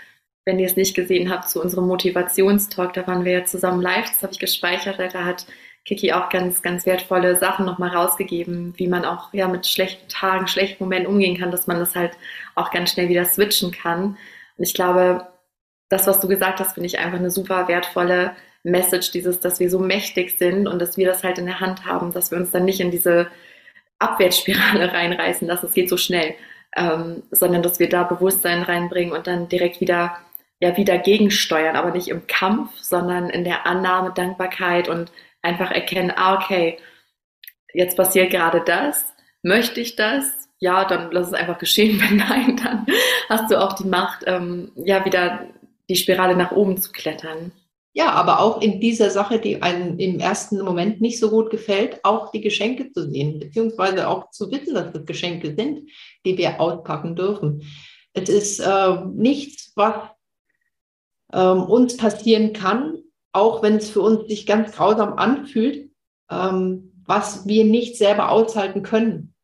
[0.48, 2.94] wenn ihr es nicht gesehen habt, zu unserem Motivationstalk.
[2.94, 4.08] Da waren wir ja zusammen live.
[4.08, 4.98] Das habe ich gespeichert.
[4.98, 5.46] Da hat
[5.84, 10.48] Kiki auch ganz, ganz wertvolle Sachen nochmal rausgegeben, wie man auch ja mit schlechten Tagen,
[10.48, 12.12] schlechten Momenten umgehen kann, dass man das halt
[12.54, 14.16] auch ganz schnell wieder switchen kann.
[14.56, 15.28] Und ich glaube,
[15.90, 19.68] das, was du gesagt hast, finde ich einfach eine super wertvolle Message, dieses, dass wir
[19.68, 22.52] so mächtig sind und dass wir das halt in der Hand haben, dass wir uns
[22.52, 23.28] dann nicht in diese
[23.98, 26.34] Abwärtsspirale reinreißen lassen, es geht so schnell,
[26.74, 30.16] ähm, sondern dass wir da Bewusstsein reinbringen und dann direkt wieder,
[30.60, 36.12] ja, wieder gegensteuern, aber nicht im Kampf, sondern in der Annahme, Dankbarkeit und einfach erkennen,
[36.14, 36.78] ah, okay,
[37.72, 40.48] jetzt passiert gerade das, möchte ich das?
[40.60, 42.00] ja, dann lass es einfach geschehen.
[42.08, 42.86] Wenn nein, dann
[43.28, 45.48] hast du auch die Macht, ähm, ja, wieder
[45.88, 47.52] die Spirale nach oben zu klettern.
[47.94, 52.04] Ja, aber auch in dieser Sache, die einem im ersten Moment nicht so gut gefällt,
[52.04, 55.88] auch die Geschenke zu sehen, beziehungsweise auch zu wissen, dass das Geschenke sind,
[56.24, 57.62] die wir auspacken dürfen.
[58.12, 60.10] Es ist äh, nichts, was
[61.32, 62.98] ähm, uns passieren kann,
[63.32, 65.90] auch wenn es für uns sich ganz grausam anfühlt,
[66.30, 69.34] ähm, was wir nicht selber aushalten können.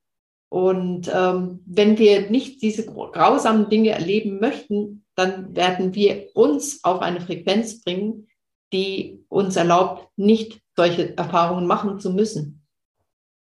[0.51, 7.01] Und ähm, wenn wir nicht diese grausamen Dinge erleben möchten, dann werden wir uns auf
[7.01, 8.29] eine Frequenz bringen,
[8.73, 12.65] die uns erlaubt, nicht solche Erfahrungen machen zu müssen.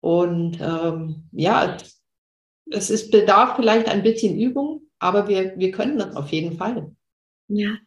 [0.01, 1.77] Und ähm, ja,
[2.71, 6.91] es ist bedarf vielleicht ein bisschen Übung, aber wir, wir können das auf jeden Fall.
[7.47, 7.77] Ja.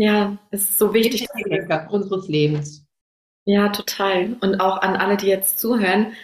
[0.00, 1.28] Ja, es ist so wichtig.
[1.90, 2.86] Unseres Lebens.
[3.44, 4.34] Ja, total.
[4.40, 6.14] Und auch an alle, die jetzt zuhören,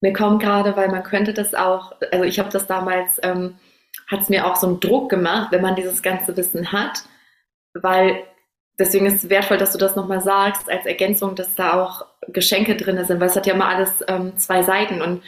[0.00, 3.54] mir kommt gerade, weil man könnte das auch, also ich habe das damals, ähm,
[4.08, 7.04] hat es mir auch so einen Druck gemacht, wenn man dieses ganze Wissen hat,
[7.74, 8.24] weil
[8.80, 12.74] deswegen ist es wertvoll, dass du das nochmal sagst, als Ergänzung, dass da auch Geschenke
[12.74, 15.22] drin sind, weil es hat ja immer alles ähm, zwei Seiten und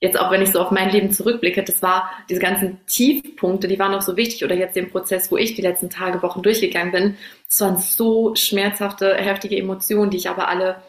[0.00, 3.78] jetzt auch wenn ich so auf mein Leben zurückblicke, das war diese ganzen Tiefpunkte, die
[3.78, 6.92] waren auch so wichtig oder jetzt den Prozess, wo ich die letzten Tage, Wochen durchgegangen
[6.92, 7.16] bin.
[7.48, 10.82] Es waren so schmerzhafte, heftige Emotionen, die ich aber alle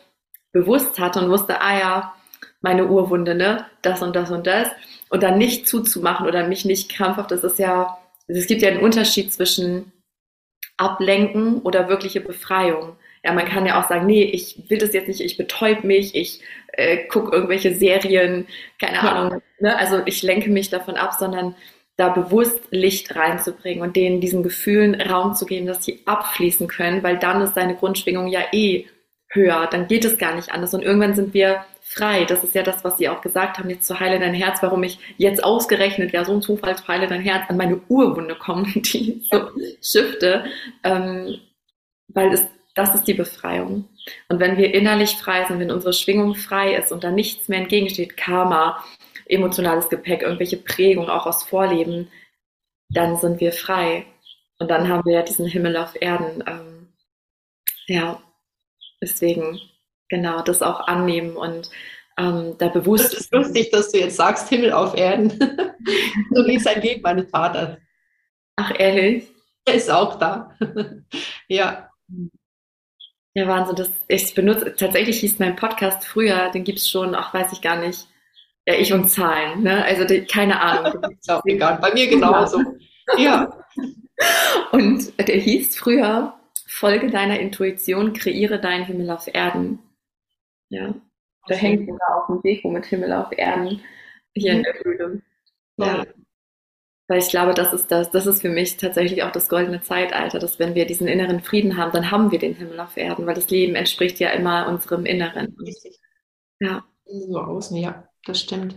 [0.52, 2.14] bewusst hatte und wusste, ah ja,
[2.62, 4.70] meine Urwunde, ne, das und das und das.
[5.10, 7.98] Und dann nicht zuzumachen oder mich nicht krampfhaft, das ist ja,
[8.28, 9.94] es gibt ja einen Unterschied zwischen
[10.76, 12.98] Ablenken oder wirkliche Befreiung.
[13.24, 16.16] Ja, man kann ja auch sagen, nee, ich will das jetzt nicht, ich betäub mich,
[16.16, 16.42] ich
[16.78, 18.48] äh, gucke irgendwelche Serien,
[18.80, 19.02] keine ja.
[19.02, 19.42] Ahnung.
[19.60, 19.78] Ne?
[19.78, 21.56] Also ich lenke mich davon ab, sondern
[21.98, 27.02] da bewusst Licht reinzubringen und denen diesen Gefühlen Raum zu geben, dass sie abfließen können,
[27.04, 28.86] weil dann ist deine Grundschwingung ja eh
[29.30, 30.74] höher, dann geht es gar nicht anders.
[30.74, 32.26] Und irgendwann sind wir frei.
[32.26, 34.84] Das ist ja das, was Sie auch gesagt haben, jetzt zu Heile dein Herz, warum
[34.84, 38.68] ich jetzt ausgerechnet, ja, so ein Zufall zu Heile dein Herz an meine Urwunde komme,
[38.76, 39.50] die so
[39.82, 40.46] shifte,
[40.84, 41.40] ähm,
[42.10, 43.86] weil es, das ist die Befreiung.
[44.30, 47.60] Und wenn wir innerlich frei sind, wenn unsere Schwingung frei ist und da nichts mehr
[47.60, 48.84] entgegensteht, Karma,
[49.26, 52.10] emotionales Gepäck, irgendwelche Prägungen auch aus Vorleben,
[52.90, 54.06] dann sind wir frei.
[54.60, 56.44] Und dann haben wir ja diesen Himmel auf Erden.
[56.48, 56.88] Ähm,
[57.88, 58.22] ja,
[59.02, 59.60] deswegen
[60.10, 61.70] genau das auch annehmen und
[62.18, 63.14] ähm, da bewusst.
[63.14, 65.30] Das ist lustig, dass du jetzt sagst, Himmel auf Erden.
[66.32, 67.78] so wie sein Leben meines Vaters.
[68.56, 69.28] Ach, ehrlich?
[69.66, 70.56] Er ist auch da.
[71.48, 71.92] ja.
[73.38, 73.76] Ja, Wahnsinn.
[73.76, 77.62] Das, ich benutze, tatsächlich hieß mein Podcast früher, den gibt es schon, auch weiß ich
[77.62, 78.08] gar nicht.
[78.66, 79.86] Ja, ich und Zahlen, ne?
[79.86, 81.04] Also die, keine Ahnung.
[81.28, 81.78] auch egal.
[81.80, 82.60] Bei mir genauso.
[83.16, 83.64] ja.
[84.72, 86.34] Und der hieß früher,
[86.66, 89.78] Folge deiner Intuition, kreiere deinen Himmel auf Erden.
[90.70, 90.88] Ja.
[90.88, 91.58] Da okay.
[91.58, 93.82] hängt sogar auch ein Deko mit Himmel auf Erden
[94.34, 94.58] hier mhm.
[94.58, 95.22] in der Höhle.
[95.78, 96.06] Ja.
[97.08, 100.40] Weil ich glaube, das ist das, das ist für mich tatsächlich auch das goldene Zeitalter,
[100.40, 103.36] dass wenn wir diesen inneren Frieden haben, dann haben wir den Himmel auf Erden, weil
[103.36, 105.56] das Leben entspricht ja immer unserem Inneren.
[105.60, 106.00] Richtig.
[106.60, 106.86] Ja.
[107.06, 108.76] So außen, ja, das stimmt.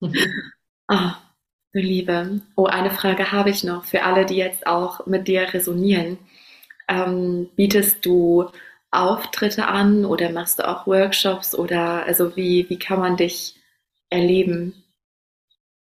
[0.88, 1.28] Ah, oh,
[1.74, 2.40] du Liebe.
[2.56, 6.18] Oh, eine Frage habe ich noch für alle, die jetzt auch mit dir resonieren.
[6.88, 8.50] Ähm, bietest du
[8.90, 13.56] Auftritte an oder machst du auch Workshops oder also wie, wie kann man dich
[14.10, 14.81] erleben?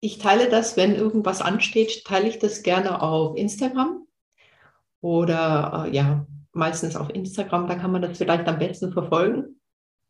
[0.02, 4.08] Ich teile das, wenn irgendwas ansteht, teile ich das gerne auf Instagram
[5.02, 9.60] oder äh, ja, meistens auf Instagram, da kann man das vielleicht am besten verfolgen.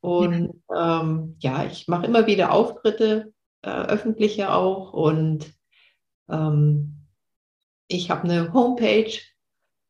[0.01, 5.51] Und ja, ähm, ja ich mache immer wieder Auftritte, äh, öffentliche auch und
[6.29, 7.07] ähm,
[7.87, 9.11] ich habe eine Homepage,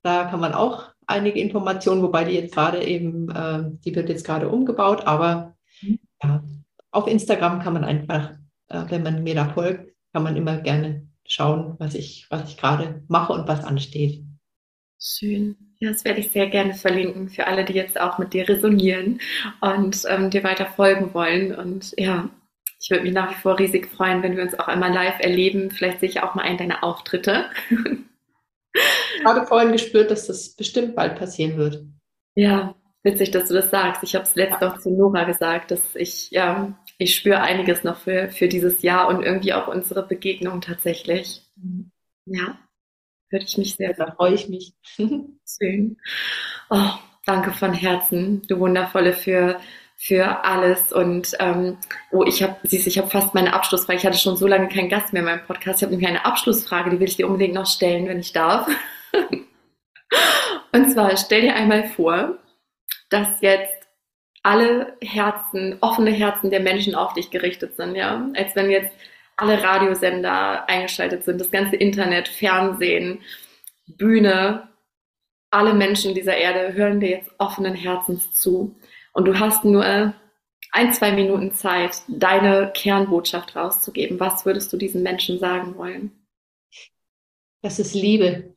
[0.01, 4.25] da kann man auch einige Informationen, wobei die jetzt gerade eben, äh, die wird jetzt
[4.25, 5.99] gerade umgebaut, aber mhm.
[6.23, 6.43] ja,
[6.91, 8.31] auf Instagram kann man einfach,
[8.69, 12.57] äh, wenn man mir da folgt, kann man immer gerne schauen, was ich, was ich
[12.57, 14.23] gerade mache und was ansteht.
[15.01, 15.55] Schön.
[15.79, 19.21] Ja, das werde ich sehr gerne verlinken für alle, die jetzt auch mit dir resonieren
[19.61, 21.55] und ähm, dir weiter folgen wollen.
[21.55, 22.29] Und ja,
[22.81, 25.71] ich würde mich nach wie vor riesig freuen, wenn wir uns auch einmal live erleben.
[25.71, 27.45] Vielleicht sehe ich auch mal einen deiner Auftritte.
[29.17, 31.83] Ich habe vorhin gespürt, dass das bestimmt bald passieren wird.
[32.35, 34.03] Ja, witzig, dass du das sagst.
[34.03, 37.97] Ich habe es letztens auch zu Nora gesagt, dass ich, ja, ich spüre einiges noch
[37.97, 41.41] für, für dieses Jahr und irgendwie auch unsere Begegnung tatsächlich.
[41.55, 41.91] Mhm.
[42.25, 42.59] Ja,
[43.31, 43.93] würde ich mich sehr.
[43.93, 44.73] Da freue ich mich.
[44.97, 45.97] Schön.
[46.69, 46.91] Oh,
[47.25, 49.59] danke von Herzen, du Wundervolle, für
[50.01, 50.93] für alles.
[50.93, 51.77] Und ähm,
[52.11, 53.99] oh, ich habe, siehst ich habe fast meine Abschlussfrage.
[53.99, 55.79] Ich hatte schon so lange keinen Gast mehr in meinem Podcast.
[55.79, 58.67] Ich habe nämlich eine Abschlussfrage, die will ich dir unbedingt noch stellen, wenn ich darf.
[60.71, 62.37] Und zwar stell dir einmal vor,
[63.09, 63.78] dass jetzt
[64.49, 68.91] alle Herzen, offene Herzen der Menschen auf dich gerichtet sind, ja, als wenn jetzt
[69.37, 73.21] alle Radiosender eingeschaltet sind, das ganze Internet, Fernsehen,
[73.85, 74.67] Bühne,
[75.51, 78.75] alle Menschen dieser Erde hören dir jetzt offenen Herzens zu
[79.13, 80.15] und du hast nur
[80.71, 84.19] ein, zwei Minuten Zeit, deine Kernbotschaft rauszugeben.
[84.19, 86.27] Was würdest du diesen Menschen sagen wollen?
[87.61, 88.55] Das ist Liebe.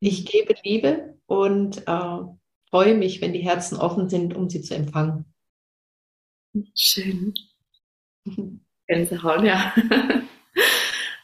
[0.00, 2.41] Ich gebe Liebe und äh,
[2.72, 5.26] freue mich, wenn die Herzen offen sind, um sie zu empfangen.
[6.74, 7.34] Schön.
[8.88, 9.72] Gänsehaut, ja.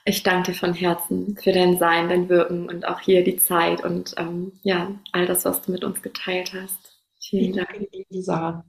[0.05, 3.85] Ich danke dir von Herzen für dein Sein, dein Wirken und auch hier die Zeit
[3.85, 6.99] und ähm, ja, all das, was du mit uns geteilt hast.
[7.21, 8.65] Vielen Dank, liebe Sarah.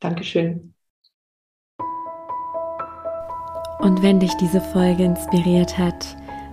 [0.00, 0.74] Dankeschön.
[3.78, 6.16] Und wenn dich diese Folge inspiriert hat,